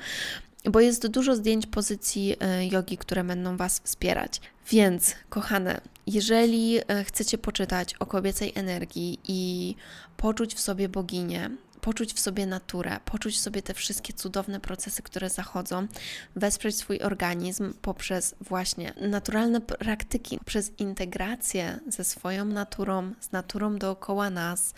bo 0.71 0.79
jest 0.79 1.07
dużo 1.07 1.35
zdjęć 1.35 1.65
pozycji 1.65 2.35
e, 2.39 2.67
jogi, 2.67 2.97
które 2.97 3.23
będą 3.23 3.57
Was 3.57 3.81
wspierać. 3.83 4.41
Więc, 4.69 5.15
kochane, 5.29 5.81
jeżeli 6.07 6.77
e, 6.87 7.03
chcecie 7.03 7.37
poczytać 7.37 7.93
o 7.93 8.05
kobiecej 8.05 8.51
energii 8.55 9.19
i 9.27 9.75
poczuć 10.17 10.55
w 10.55 10.59
sobie 10.59 10.89
boginię, 10.89 11.49
poczuć 11.83 12.13
w 12.13 12.19
sobie 12.19 12.45
naturę, 12.45 12.99
poczuć 13.05 13.35
w 13.35 13.39
sobie 13.39 13.61
te 13.61 13.73
wszystkie 13.73 14.13
cudowne 14.13 14.59
procesy, 14.59 15.01
które 15.01 15.29
zachodzą, 15.29 15.87
wesprzeć 16.35 16.75
swój 16.75 16.99
organizm 16.99 17.73
poprzez 17.81 18.35
właśnie 18.41 18.93
naturalne 19.01 19.61
praktyki, 19.61 20.39
przez 20.45 20.71
integrację 20.79 21.79
ze 21.87 22.03
swoją 22.03 22.45
naturą, 22.45 23.13
z 23.19 23.31
naturą 23.31 23.77
dookoła 23.77 24.29
nas 24.29 24.73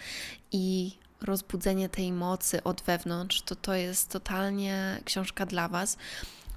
i 0.52 0.92
rozbudzenie 1.22 1.90
tej 1.90 2.12
mocy 2.12 2.64
od 2.64 2.82
wewnątrz, 2.82 3.42
to 3.42 3.56
to 3.56 3.74
jest 3.74 4.10
totalnie 4.10 5.02
książka 5.06 5.46
dla 5.46 5.68
Was. 5.68 5.98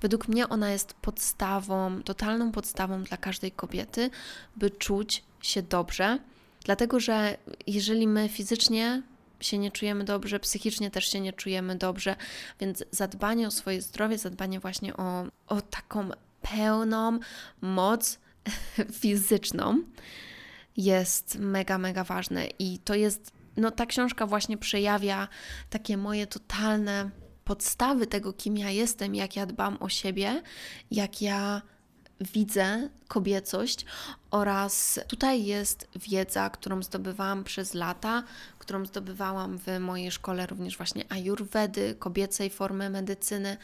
Według 0.01 0.29
mnie 0.29 0.49
ona 0.49 0.71
jest 0.71 0.95
podstawą, 0.95 2.03
totalną 2.03 2.53
podstawą 2.53 3.03
dla 3.03 3.17
każdej 3.17 3.53
kobiety, 3.53 4.11
by 4.57 4.71
czuć 4.71 5.25
się 5.41 5.63
dobrze, 5.63 6.19
dlatego 6.65 7.01
że 7.01 7.37
jeżeli 7.67 8.09
my 8.09 8.29
fizycznie 8.29 9.03
się 9.41 9.59
nie 9.59 9.71
czujemy 9.71 10.05
dobrze, 10.05 10.41
psychicznie 10.41 10.91
też 10.91 11.13
się 11.13 11.21
nie 11.21 11.33
czujemy 11.33 11.77
dobrze, 11.77 12.17
więc 12.61 12.85
zadbanie 12.91 13.47
o 13.47 13.51
swoje 13.51 13.83
zdrowie, 13.83 14.19
zadbanie 14.19 14.61
właśnie 14.61 14.97
o, 14.97 15.25
o 15.47 15.61
taką 15.61 16.11
pełną 16.43 17.19
moc 17.61 18.19
fizyczną 19.01 19.83
jest 20.77 21.39
mega, 21.39 21.79
mega 21.79 22.05
ważne. 22.05 22.47
I 22.59 22.79
to 22.79 22.95
jest, 22.95 23.33
no 23.57 23.71
ta 23.71 23.87
książka 23.87 24.27
właśnie 24.27 24.59
przejawia 24.59 25.29
takie 25.71 25.97
moje 25.97 26.27
totalne 26.27 27.11
podstawy 27.45 28.07
tego, 28.07 28.33
kim 28.33 28.57
ja 28.57 28.71
jestem, 28.71 29.15
jak 29.15 29.37
ja 29.37 29.47
dbam 29.47 29.77
o 29.81 29.89
siebie, 29.89 30.43
jak 30.91 31.23
ja 31.23 31.63
widzę 32.21 32.89
kobiecość 33.09 33.85
oraz 34.31 35.01
tutaj 35.09 35.45
jest 35.45 35.89
wiedza, 35.97 36.51
którą 36.51 36.83
zdobywałam 36.83 37.45
przez 37.45 37.75
lata, 37.75 38.23
którą 38.59 38.87
zdobywałam 38.87 39.59
w 39.59 39.81
mojej 39.81 40.11
szkole 40.11 40.47
również 40.47 40.77
właśnie 40.77 41.05
ayurvedy, 41.09 41.97
kobiecej 41.99 42.51
formy 42.51 42.91
medycyny, 42.91 43.57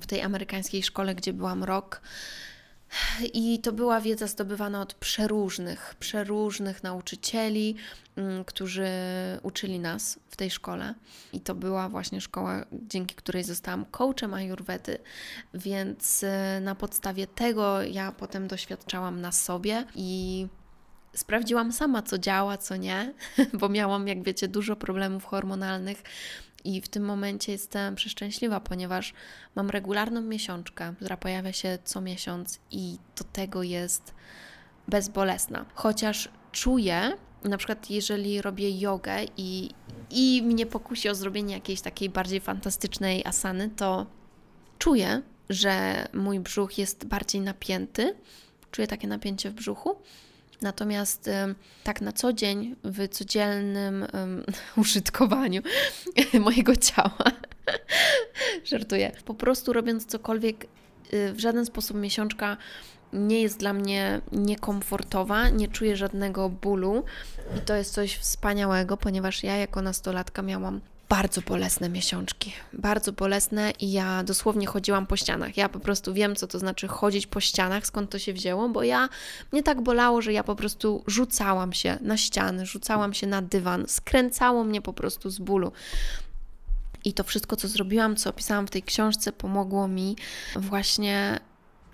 w 0.00 0.06
tej 0.06 0.22
amerykańskiej 0.22 0.82
szkole, 0.82 1.14
gdzie 1.14 1.32
byłam 1.32 1.64
rok. 1.64 2.00
I 3.32 3.58
to 3.58 3.72
była 3.72 4.00
wiedza 4.00 4.26
zdobywana 4.26 4.80
od 4.80 4.94
przeróżnych, 4.94 5.94
przeróżnych 5.98 6.82
nauczycieli, 6.82 7.76
mm, 8.16 8.44
którzy 8.44 8.88
uczyli 9.42 9.78
nas 9.78 10.18
w 10.28 10.36
tej 10.36 10.50
szkole. 10.50 10.94
I 11.32 11.40
to 11.40 11.54
była 11.54 11.88
właśnie 11.88 12.20
szkoła, 12.20 12.66
dzięki 12.72 13.14
której 13.14 13.44
zostałam 13.44 13.84
coachem 13.84 14.34
Ayurvedy, 14.34 14.98
więc 15.54 16.22
y, 16.22 16.60
na 16.60 16.74
podstawie 16.74 17.26
tego 17.26 17.82
ja 17.82 18.12
potem 18.12 18.48
doświadczałam 18.48 19.20
na 19.20 19.32
sobie 19.32 19.84
i 19.94 20.46
sprawdziłam 21.14 21.72
sama, 21.72 22.02
co 22.02 22.18
działa, 22.18 22.58
co 22.58 22.76
nie, 22.76 23.14
bo 23.60 23.68
miałam, 23.68 24.08
jak 24.08 24.22
wiecie, 24.22 24.48
dużo 24.48 24.76
problemów 24.76 25.24
hormonalnych 25.24 26.02
i 26.66 26.80
w 26.80 26.88
tym 26.88 27.04
momencie 27.04 27.52
jestem 27.52 27.94
przeszczęśliwa, 27.94 28.60
ponieważ 28.60 29.14
mam 29.54 29.70
regularną 29.70 30.20
miesiączkę, 30.20 30.94
która 30.96 31.16
pojawia 31.16 31.52
się 31.52 31.78
co 31.84 32.00
miesiąc 32.00 32.60
i 32.70 32.98
do 33.18 33.24
tego 33.24 33.62
jest 33.62 34.14
bezbolesna. 34.88 35.66
Chociaż 35.74 36.28
czuję, 36.52 37.12
na 37.44 37.56
przykład 37.56 37.90
jeżeli 37.90 38.42
robię 38.42 38.80
jogę 38.80 39.16
i, 39.36 39.70
i 40.10 40.42
mnie 40.42 40.66
pokusi 40.66 41.08
o 41.08 41.14
zrobienie 41.14 41.54
jakiejś 41.54 41.80
takiej 41.80 42.10
bardziej 42.10 42.40
fantastycznej 42.40 43.22
asany, 43.24 43.70
to 43.76 44.06
czuję, 44.78 45.22
że 45.48 46.06
mój 46.12 46.40
brzuch 46.40 46.78
jest 46.78 47.04
bardziej 47.04 47.40
napięty. 47.40 48.14
Czuję 48.70 48.88
takie 48.88 49.08
napięcie 49.08 49.50
w 49.50 49.54
brzuchu 49.54 49.96
Natomiast 50.62 51.30
tak 51.84 52.00
na 52.00 52.12
co 52.12 52.32
dzień, 52.32 52.76
w 52.84 53.08
codziennym 53.08 54.06
użytkowaniu 54.76 55.62
mojego 56.44 56.76
ciała, 56.76 57.24
żartuję, 58.64 59.12
po 59.24 59.34
prostu 59.34 59.72
robiąc 59.72 60.06
cokolwiek, 60.06 60.66
y, 61.12 61.32
w 61.32 61.40
żaden 61.40 61.66
sposób 61.66 61.96
miesiączka 61.96 62.56
nie 63.12 63.42
jest 63.42 63.58
dla 63.58 63.72
mnie 63.72 64.20
niekomfortowa, 64.32 65.48
nie 65.48 65.68
czuję 65.68 65.96
żadnego 65.96 66.48
bólu 66.48 67.04
i 67.58 67.60
to 67.60 67.74
jest 67.74 67.94
coś 67.94 68.16
wspaniałego, 68.16 68.96
ponieważ 68.96 69.42
ja 69.42 69.56
jako 69.56 69.82
nastolatka 69.82 70.42
miałam 70.42 70.80
bardzo 71.08 71.40
bolesne 71.40 71.88
miesiączki. 71.88 72.52
Bardzo 72.72 73.12
bolesne 73.12 73.70
i 73.70 73.92
ja 73.92 74.24
dosłownie 74.24 74.66
chodziłam 74.66 75.06
po 75.06 75.16
ścianach. 75.16 75.56
Ja 75.56 75.68
po 75.68 75.80
prostu 75.80 76.14
wiem, 76.14 76.36
co 76.36 76.46
to 76.46 76.58
znaczy 76.58 76.88
chodzić 76.88 77.26
po 77.26 77.40
ścianach, 77.40 77.86
skąd 77.86 78.10
to 78.10 78.18
się 78.18 78.32
wzięło, 78.32 78.68
bo 78.68 78.82
ja 78.82 79.08
mnie 79.52 79.62
tak 79.62 79.80
bolało, 79.80 80.22
że 80.22 80.32
ja 80.32 80.44
po 80.44 80.56
prostu 80.56 81.04
rzucałam 81.06 81.72
się 81.72 81.98
na 82.00 82.16
ściany, 82.16 82.66
rzucałam 82.66 83.14
się 83.14 83.26
na 83.26 83.42
dywan, 83.42 83.84
skręcało 83.88 84.64
mnie 84.64 84.82
po 84.82 84.92
prostu 84.92 85.30
z 85.30 85.38
bólu. 85.38 85.72
I 87.04 87.12
to 87.12 87.24
wszystko, 87.24 87.56
co 87.56 87.68
zrobiłam, 87.68 88.16
co 88.16 88.30
opisałam 88.30 88.66
w 88.66 88.70
tej 88.70 88.82
książce, 88.82 89.32
pomogło 89.32 89.88
mi 89.88 90.16
właśnie 90.56 91.40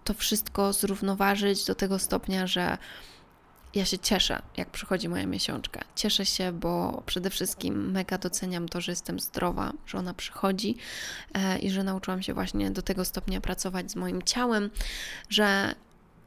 to 0.04 0.14
wszystko 0.14 0.72
zrównoważyć 0.72 1.64
do 1.64 1.74
tego 1.74 1.98
stopnia, 1.98 2.46
że 2.46 2.78
ja 3.74 3.84
się 3.84 3.98
cieszę, 3.98 4.42
jak 4.56 4.70
przychodzi 4.70 5.08
moja 5.08 5.26
miesiączka. 5.26 5.84
Cieszę 5.94 6.26
się, 6.26 6.52
bo 6.52 7.02
przede 7.06 7.30
wszystkim 7.30 7.90
mega 7.90 8.18
doceniam 8.18 8.68
to, 8.68 8.80
że 8.80 8.92
jestem 8.92 9.20
zdrowa, 9.20 9.72
że 9.86 9.98
ona 9.98 10.14
przychodzi 10.14 10.76
e, 11.34 11.58
i 11.58 11.70
że 11.70 11.84
nauczyłam 11.84 12.22
się 12.22 12.34
właśnie 12.34 12.70
do 12.70 12.82
tego 12.82 13.04
stopnia 13.04 13.40
pracować 13.40 13.90
z 13.90 13.96
moim 13.96 14.22
ciałem, 14.22 14.70
że 15.28 15.74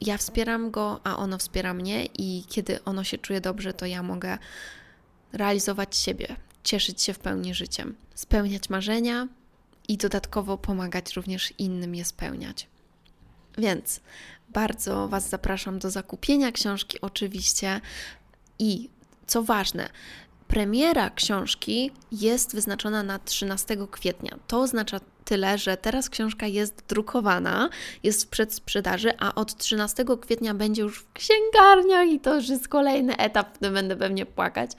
ja 0.01 0.17
wspieram 0.17 0.71
go, 0.71 0.99
a 1.03 1.17
ono 1.17 1.37
wspiera 1.37 1.73
mnie, 1.73 2.05
i 2.05 2.43
kiedy 2.49 2.83
ono 2.83 3.03
się 3.03 3.17
czuje 3.17 3.41
dobrze, 3.41 3.73
to 3.73 3.85
ja 3.85 4.03
mogę 4.03 4.37
realizować 5.33 5.95
siebie, 5.95 6.35
cieszyć 6.63 7.01
się 7.01 7.13
w 7.13 7.19
pełni 7.19 7.53
życiem, 7.53 7.95
spełniać 8.15 8.69
marzenia 8.69 9.27
i 9.87 9.97
dodatkowo 9.97 10.57
pomagać 10.57 11.13
również 11.13 11.53
innym 11.57 11.95
je 11.95 12.05
spełniać. 12.05 12.67
Więc 13.57 13.99
bardzo 14.49 15.07
Was 15.07 15.29
zapraszam 15.29 15.79
do 15.79 15.89
zakupienia 15.89 16.51
książki, 16.51 17.01
oczywiście. 17.01 17.81
I 18.59 18.89
co 19.27 19.43
ważne, 19.43 19.89
premiera 20.47 21.09
książki 21.09 21.91
jest 22.11 22.55
wyznaczona 22.55 23.03
na 23.03 23.19
13 23.19 23.77
kwietnia. 23.91 24.37
To 24.47 24.61
oznacza 24.61 24.99
tyle, 25.25 25.57
że 25.57 25.77
teraz 25.77 26.09
książka 26.09 26.47
jest 26.47 26.83
drukowana, 26.87 27.69
jest 28.03 28.25
w 28.25 28.27
przedsprzedaży, 28.27 29.11
a 29.19 29.35
od 29.35 29.57
13 29.57 30.05
kwietnia 30.21 30.53
będzie 30.53 30.81
już 30.81 30.99
w 30.99 31.13
księgarniach 31.13 32.07
i 32.07 32.19
to 32.19 32.35
już 32.35 32.49
jest 32.49 32.67
kolejny 32.67 33.17
etap, 33.17 33.49
w 33.49 33.55
którym 33.55 33.73
będę 33.73 33.95
pewnie 33.95 34.25
płakać 34.25 34.71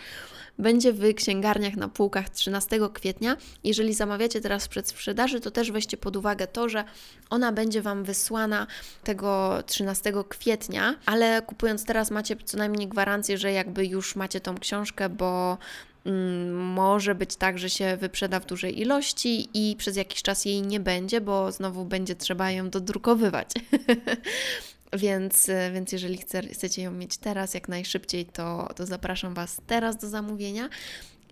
będzie 0.59 0.93
w 0.93 1.15
księgarniach 1.15 1.77
na 1.77 1.89
półkach 1.89 2.29
13 2.31 2.79
kwietnia. 2.93 3.37
Jeżeli 3.65 3.95
zamawiacie 3.95 4.41
teraz 4.41 4.69
przed 4.69 4.89
sprzedaży, 4.89 5.41
to 5.41 5.51
też 5.51 5.73
weźcie 5.73 5.97
pod 5.97 6.17
uwagę 6.17 6.47
to, 6.47 6.69
że 6.69 6.85
ona 7.31 7.53
będzie 7.53 7.83
Wam 7.83 8.05
wysłana 8.05 8.67
tego 9.05 9.63
13 9.67 10.13
kwietnia, 10.29 10.95
ale 11.07 11.43
kupując 11.43 11.85
teraz 11.85 12.11
macie 12.11 12.37
co 12.45 12.59
najmniej 12.59 12.89
gwarancję, 12.89 13.39
że 13.39 13.53
jakby 13.53 13.87
już 13.87 14.17
macie 14.17 14.41
tą 14.41 14.59
książkę, 14.59 15.09
bo 15.09 15.59
mm, 16.05 16.55
może 16.57 17.15
być 17.15 17.37
tak, 17.37 17.59
że 17.59 17.71
się 17.71 17.97
wyprzeda 17.97 18.41
w 18.41 18.47
dużej 18.47 18.81
ilości 18.81 19.49
i 19.55 19.77
przez 19.77 19.97
jakiś 19.97 20.23
czas 20.23 20.45
jej 20.45 20.63
nie 20.63 20.81
będzie, 20.81 21.21
bo 21.21 21.53
znowu 21.53 21.85
będzie 21.85 22.15
trzeba 22.15 22.51
ją 22.51 22.71
dodrukowywać. 22.71 23.49
Więc, 24.93 25.49
e, 25.49 25.71
więc 25.73 25.93
jeżeli 25.93 26.19
chce, 26.19 26.43
chcecie 26.43 26.83
ją 26.83 26.91
mieć 26.91 27.17
teraz, 27.17 27.55
jak 27.55 27.69
najszybciej, 27.69 28.27
to, 28.27 28.69
to 28.77 28.87
zapraszam 28.87 29.35
Was 29.35 29.61
teraz 29.67 29.97
do 29.97 30.09
zamówienia. 30.09 30.69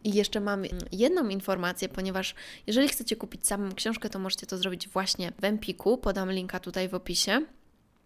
I 0.04 0.14
jeszcze 0.14 0.40
mam 0.40 0.62
jedną 0.92 1.28
informację, 1.28 1.88
ponieważ 1.88 2.34
jeżeli 2.66 2.88
chcecie 2.88 3.16
kupić 3.16 3.46
samą 3.46 3.72
książkę, 3.72 4.10
to 4.10 4.18
możecie 4.18 4.46
to 4.46 4.58
zrobić 4.58 4.88
właśnie 4.88 5.32
w 5.40 5.44
Empiku. 5.44 5.98
Podam 5.98 6.32
linka 6.32 6.60
tutaj 6.60 6.88
w 6.88 6.94
opisie. 6.94 7.46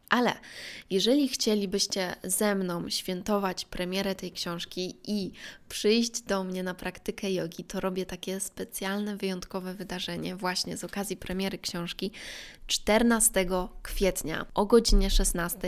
Ale 0.08 0.34
jeżeli 0.90 1.28
chcielibyście 1.28 2.14
ze 2.22 2.54
mną 2.54 2.90
świętować 2.90 3.64
premierę 3.64 4.14
tej 4.14 4.32
książki 4.32 4.96
i 5.06 5.32
przyjść 5.68 6.20
do 6.20 6.44
mnie 6.44 6.62
na 6.62 6.74
praktykę 6.74 7.32
jogi, 7.32 7.64
to 7.64 7.80
robię 7.80 8.06
takie 8.06 8.40
specjalne, 8.40 9.16
wyjątkowe 9.16 9.74
wydarzenie 9.74 10.36
właśnie 10.36 10.76
z 10.76 10.84
okazji 10.84 11.16
premiery 11.16 11.58
książki 11.58 12.10
14 12.66 13.46
kwietnia 13.82 14.46
o 14.54 14.66
godzinie 14.66 15.10
16 15.10 15.58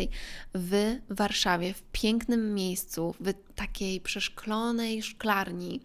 w 0.55 0.97
Warszawie, 1.11 1.75
w 1.75 1.83
pięknym 1.93 2.55
miejscu, 2.55 3.15
w 3.21 3.33
takiej 3.61 4.01
przeszklonej 4.01 5.03
szklarni, 5.03 5.81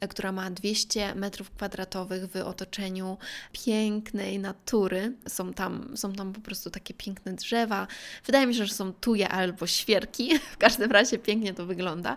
e, 0.00 0.08
która 0.08 0.32
ma 0.32 0.50
200 0.50 1.14
metrów 1.14 1.50
kwadratowych 1.50 2.26
w 2.26 2.36
otoczeniu 2.36 3.18
pięknej 3.52 4.38
natury. 4.38 5.12
Są 5.28 5.52
tam, 5.52 5.96
są 5.96 6.12
tam 6.12 6.32
po 6.32 6.40
prostu 6.40 6.70
takie 6.70 6.94
piękne 6.94 7.32
drzewa. 7.32 7.86
Wydaje 8.26 8.46
mi 8.46 8.54
się, 8.54 8.66
że 8.66 8.74
są 8.74 8.92
tuje 8.92 9.28
albo 9.28 9.66
świerki. 9.66 10.38
W 10.54 10.56
każdym 10.56 10.92
razie 10.92 11.18
pięknie 11.18 11.54
to 11.54 11.66
wygląda 11.66 12.16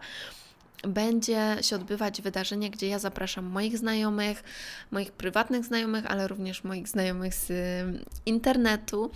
będzie 0.88 1.58
się 1.62 1.76
odbywać 1.76 2.22
wydarzenie, 2.22 2.70
gdzie 2.70 2.88
ja 2.88 3.00
zapraszam 3.00 3.46
moich 3.46 3.78
znajomych, 3.78 4.44
moich 4.92 5.12
prywatnych 5.12 5.66
znajomych, 5.66 6.06
ale 6.06 6.28
również 6.28 6.64
moich 6.64 6.88
znajomych 6.88 7.34
z 7.36 7.52
internetu 8.26 9.12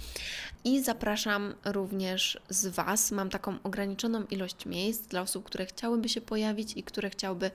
i 0.63 0.83
zapraszam 0.83 1.53
również 1.65 2.39
z 2.49 2.67
Was. 2.67 3.11
Mam 3.11 3.29
taką 3.29 3.55
ograniczoną 3.63 4.23
ilość 4.23 4.65
miejsc 4.65 5.07
dla 5.07 5.21
osób, 5.21 5.45
które 5.45 5.65
chciałyby 5.65 6.09
się 6.09 6.21
pojawić 6.21 6.77
i 6.77 6.83
które 6.83 7.09
chciałyby 7.09 7.51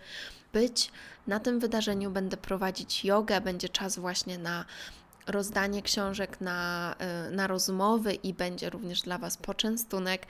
być 0.53 0.90
na 1.27 1.40
tym 1.40 1.61
wydarzeniu. 1.61 2.11
Będę 2.11 2.37
prowadzić 2.37 3.05
jogę, 3.05 3.40
będzie 3.40 3.68
czas 3.68 3.98
właśnie 3.98 4.38
na 4.38 4.64
rozdanie 5.27 5.83
książek, 5.83 6.40
na, 6.40 6.94
y, 7.29 7.31
na 7.31 7.46
rozmowy 7.46 8.14
i 8.14 8.35
będzie 8.35 8.70
również 8.70 9.03
dla 9.03 9.18
Was 9.18 9.37
poczęstunek. 9.37 10.27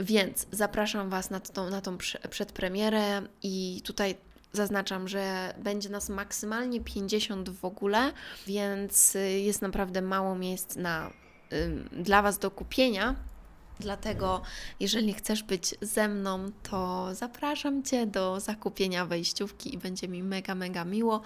Więc 0.00 0.46
zapraszam 0.50 1.10
Was 1.10 1.30
na 1.30 1.40
tą, 1.40 1.70
na 1.70 1.80
tą 1.80 1.98
przedpremierę 2.30 3.22
i 3.42 3.82
tutaj 3.84 4.14
zaznaczam, 4.52 5.08
że 5.08 5.54
będzie 5.58 5.88
nas 5.88 6.08
maksymalnie 6.08 6.80
50 6.80 7.50
w 7.50 7.64
ogóle, 7.64 8.12
więc 8.46 9.16
y, 9.16 9.40
jest 9.40 9.62
naprawdę 9.62 10.02
mało 10.02 10.34
miejsc 10.34 10.76
na, 10.76 11.10
dla 11.92 12.22
Was 12.22 12.38
do 12.38 12.50
kupienia. 12.50 13.16
Dlatego, 13.80 14.42
jeżeli 14.80 15.14
chcesz 15.14 15.42
być 15.42 15.74
ze 15.80 16.08
mną, 16.08 16.50
to 16.62 17.08
zapraszam 17.14 17.82
Cię 17.82 18.06
do 18.06 18.40
zakupienia 18.40 19.06
wejściówki 19.06 19.74
i 19.74 19.78
będzie 19.78 20.08
mi 20.08 20.22
mega, 20.22 20.54
mega 20.54 20.84
miło. 20.84 21.22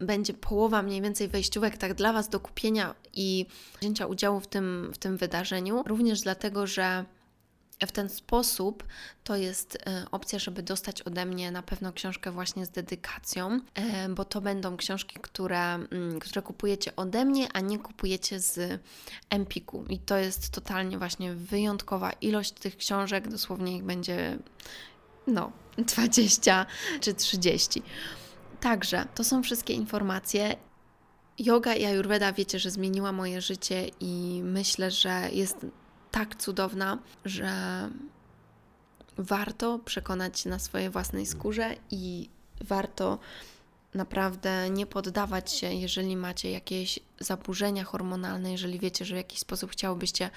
Będzie 0.00 0.34
połowa 0.34 0.82
mniej 0.82 1.02
więcej 1.02 1.28
wejściówek 1.28 1.76
tak 1.76 1.94
dla 1.94 2.12
Was 2.12 2.28
do 2.28 2.40
kupienia 2.40 2.94
i 3.12 3.46
wzięcia 3.80 4.06
udziału 4.06 4.40
w 4.40 4.46
tym, 4.46 4.90
w 4.94 4.98
tym 4.98 5.16
wydarzeniu. 5.16 5.82
Również 5.86 6.20
dlatego, 6.20 6.66
że 6.66 7.04
w 7.86 7.92
ten 7.92 8.08
sposób 8.08 8.84
to 9.24 9.36
jest 9.36 9.78
e, 9.86 10.06
opcja, 10.10 10.38
żeby 10.38 10.62
dostać 10.62 11.02
ode 11.02 11.26
mnie 11.26 11.50
na 11.50 11.62
pewno 11.62 11.92
książkę 11.92 12.30
właśnie 12.30 12.66
z 12.66 12.70
dedykacją, 12.70 13.60
e, 13.74 14.08
bo 14.08 14.24
to 14.24 14.40
będą 14.40 14.76
książki, 14.76 15.16
które, 15.22 15.74
mm, 15.74 16.20
które 16.20 16.42
kupujecie 16.42 16.96
ode 16.96 17.24
mnie, 17.24 17.48
a 17.52 17.60
nie 17.60 17.78
kupujecie 17.78 18.40
z 18.40 18.80
Empiku. 19.30 19.84
I 19.88 19.98
to 19.98 20.16
jest 20.16 20.50
totalnie 20.50 20.98
właśnie 20.98 21.34
wyjątkowa 21.34 22.12
ilość 22.12 22.52
tych 22.52 22.76
książek, 22.76 23.28
dosłownie 23.28 23.76
ich 23.76 23.84
będzie 23.84 24.38
no 25.26 25.52
20 25.94 26.66
czy 27.00 27.14
30. 27.14 27.82
Także 28.60 29.06
to 29.14 29.24
są 29.24 29.42
wszystkie 29.42 29.74
informacje. 29.74 30.56
Yoga 31.38 31.74
i 31.74 31.84
Ayurveda 31.84 32.32
wiecie, 32.32 32.58
że 32.58 32.70
zmieniła 32.70 33.12
moje 33.12 33.40
życie 33.40 33.90
i 34.00 34.40
myślę, 34.44 34.90
że 34.90 35.28
jest 35.32 35.66
tak 36.14 36.36
cudowna, 36.36 36.98
że 37.24 37.50
warto 39.18 39.78
przekonać 39.78 40.40
się 40.40 40.50
na 40.50 40.58
swojej 40.58 40.90
własnej 40.90 41.26
skórze 41.26 41.74
i 41.90 42.28
warto 42.60 43.18
naprawdę 43.94 44.70
nie 44.70 44.86
poddawać 44.86 45.52
się, 45.52 45.72
jeżeli 45.72 46.16
macie 46.16 46.50
jakieś 46.50 46.98
zaburzenia 47.20 47.84
hormonalne, 47.84 48.52
jeżeli 48.52 48.78
wiecie, 48.78 49.04
że 49.04 49.14
w 49.14 49.16
jakiś 49.16 49.38
sposób 49.38 49.70
chciałobyście 49.70 50.30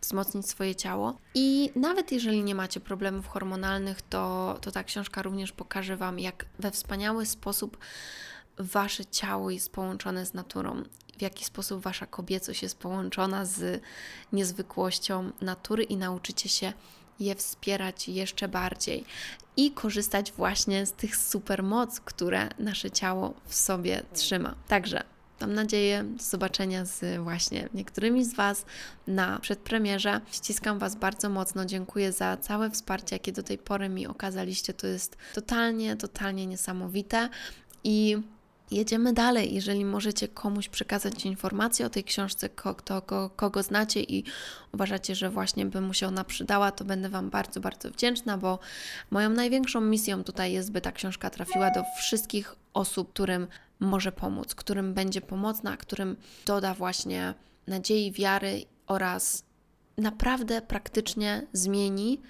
wzmocnić 0.00 0.48
swoje 0.48 0.74
ciało. 0.74 1.18
I 1.34 1.70
nawet 1.76 2.12
jeżeli 2.12 2.44
nie 2.44 2.54
macie 2.54 2.80
problemów 2.80 3.26
hormonalnych, 3.28 4.02
to, 4.02 4.56
to 4.60 4.70
ta 4.70 4.84
książka 4.84 5.22
również 5.22 5.52
pokaże 5.52 5.96
Wam, 5.96 6.18
jak 6.18 6.46
we 6.58 6.70
wspaniały 6.70 7.26
sposób 7.26 7.78
Wasze 8.58 9.06
ciało 9.06 9.50
jest 9.50 9.72
połączone 9.72 10.26
z 10.26 10.34
naturą 10.34 10.82
w 11.18 11.22
jaki 11.22 11.44
sposób 11.44 11.82
wasza 11.82 12.06
kobiecość 12.06 12.62
jest 12.62 12.78
połączona 12.78 13.44
z 13.44 13.82
niezwykłością 14.32 15.30
natury 15.40 15.82
i 15.82 15.96
nauczycie 15.96 16.48
się 16.48 16.72
je 17.20 17.34
wspierać 17.34 18.08
jeszcze 18.08 18.48
bardziej 18.48 19.04
i 19.56 19.70
korzystać 19.70 20.32
właśnie 20.32 20.86
z 20.86 20.92
tych 20.92 21.16
supermoc, 21.16 22.00
które 22.00 22.48
nasze 22.58 22.90
ciało 22.90 23.34
w 23.46 23.54
sobie 23.54 24.02
trzyma. 24.14 24.54
Także 24.68 25.04
mam 25.40 25.54
nadzieję 25.54 26.04
do 26.04 26.22
zobaczenia 26.22 26.84
z 26.84 27.22
właśnie 27.22 27.68
niektórymi 27.74 28.24
z 28.24 28.34
Was 28.34 28.64
na 29.06 29.38
przedpremierze. 29.38 30.20
Ściskam 30.32 30.78
Was 30.78 30.96
bardzo 30.96 31.28
mocno, 31.28 31.64
dziękuję 31.64 32.12
za 32.12 32.36
całe 32.36 32.70
wsparcie, 32.70 33.16
jakie 33.16 33.32
do 33.32 33.42
tej 33.42 33.58
pory 33.58 33.88
mi 33.88 34.06
okazaliście. 34.06 34.74
To 34.74 34.86
jest 34.86 35.16
totalnie, 35.34 35.96
totalnie 35.96 36.46
niesamowite 36.46 37.28
i 37.84 38.16
Jedziemy 38.74 39.12
dalej. 39.12 39.54
Jeżeli 39.54 39.84
możecie 39.84 40.28
komuś 40.28 40.68
przekazać 40.68 41.24
informację 41.24 41.86
o 41.86 41.90
tej 41.90 42.04
książce, 42.04 42.48
kto, 42.48 43.02
kogo, 43.36 43.62
znacie 43.62 44.02
i 44.02 44.24
uważacie, 44.72 45.14
że 45.14 45.30
właśnie 45.30 45.66
by 45.66 45.80
mu 45.80 45.94
się 45.94 46.06
ona 46.06 46.24
przydała, 46.24 46.70
to 46.72 46.84
będę 46.84 47.08
Wam 47.08 47.30
bardzo, 47.30 47.60
bardzo 47.60 47.90
wdzięczna, 47.90 48.38
bo 48.38 48.58
moją 49.10 49.30
największą 49.30 49.80
misją 49.80 50.24
tutaj 50.24 50.52
jest, 50.52 50.72
by 50.72 50.80
ta 50.80 50.92
książka 50.92 51.30
trafiła 51.30 51.70
do 51.70 51.84
wszystkich 51.98 52.56
osób, 52.74 53.12
którym 53.12 53.46
może 53.80 54.12
pomóc, 54.12 54.54
którym 54.54 54.94
będzie 54.94 55.20
pomocna, 55.20 55.76
którym 55.76 56.16
doda 56.46 56.74
właśnie 56.74 57.34
nadziei, 57.66 58.12
wiary 58.12 58.64
oraz 58.86 59.44
naprawdę 59.98 60.62
praktycznie 60.62 61.46
zmieni 61.52 62.20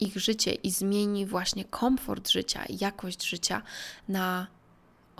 ich 0.00 0.16
życie 0.16 0.52
i 0.52 0.70
zmieni 0.70 1.26
właśnie 1.26 1.64
komfort 1.64 2.30
życia 2.30 2.64
jakość 2.68 3.28
życia 3.28 3.62
na 4.08 4.46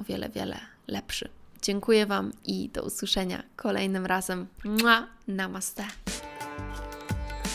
o 0.00 0.02
wiele, 0.02 0.28
wiele 0.28 0.56
lepszy. 0.86 1.28
Dziękuję 1.62 2.06
Wam 2.06 2.32
i 2.44 2.68
do 2.68 2.82
usłyszenia 2.82 3.42
kolejnym 3.56 4.06
razem. 4.06 4.46
Mua, 4.64 5.06
namaste. 5.28 5.84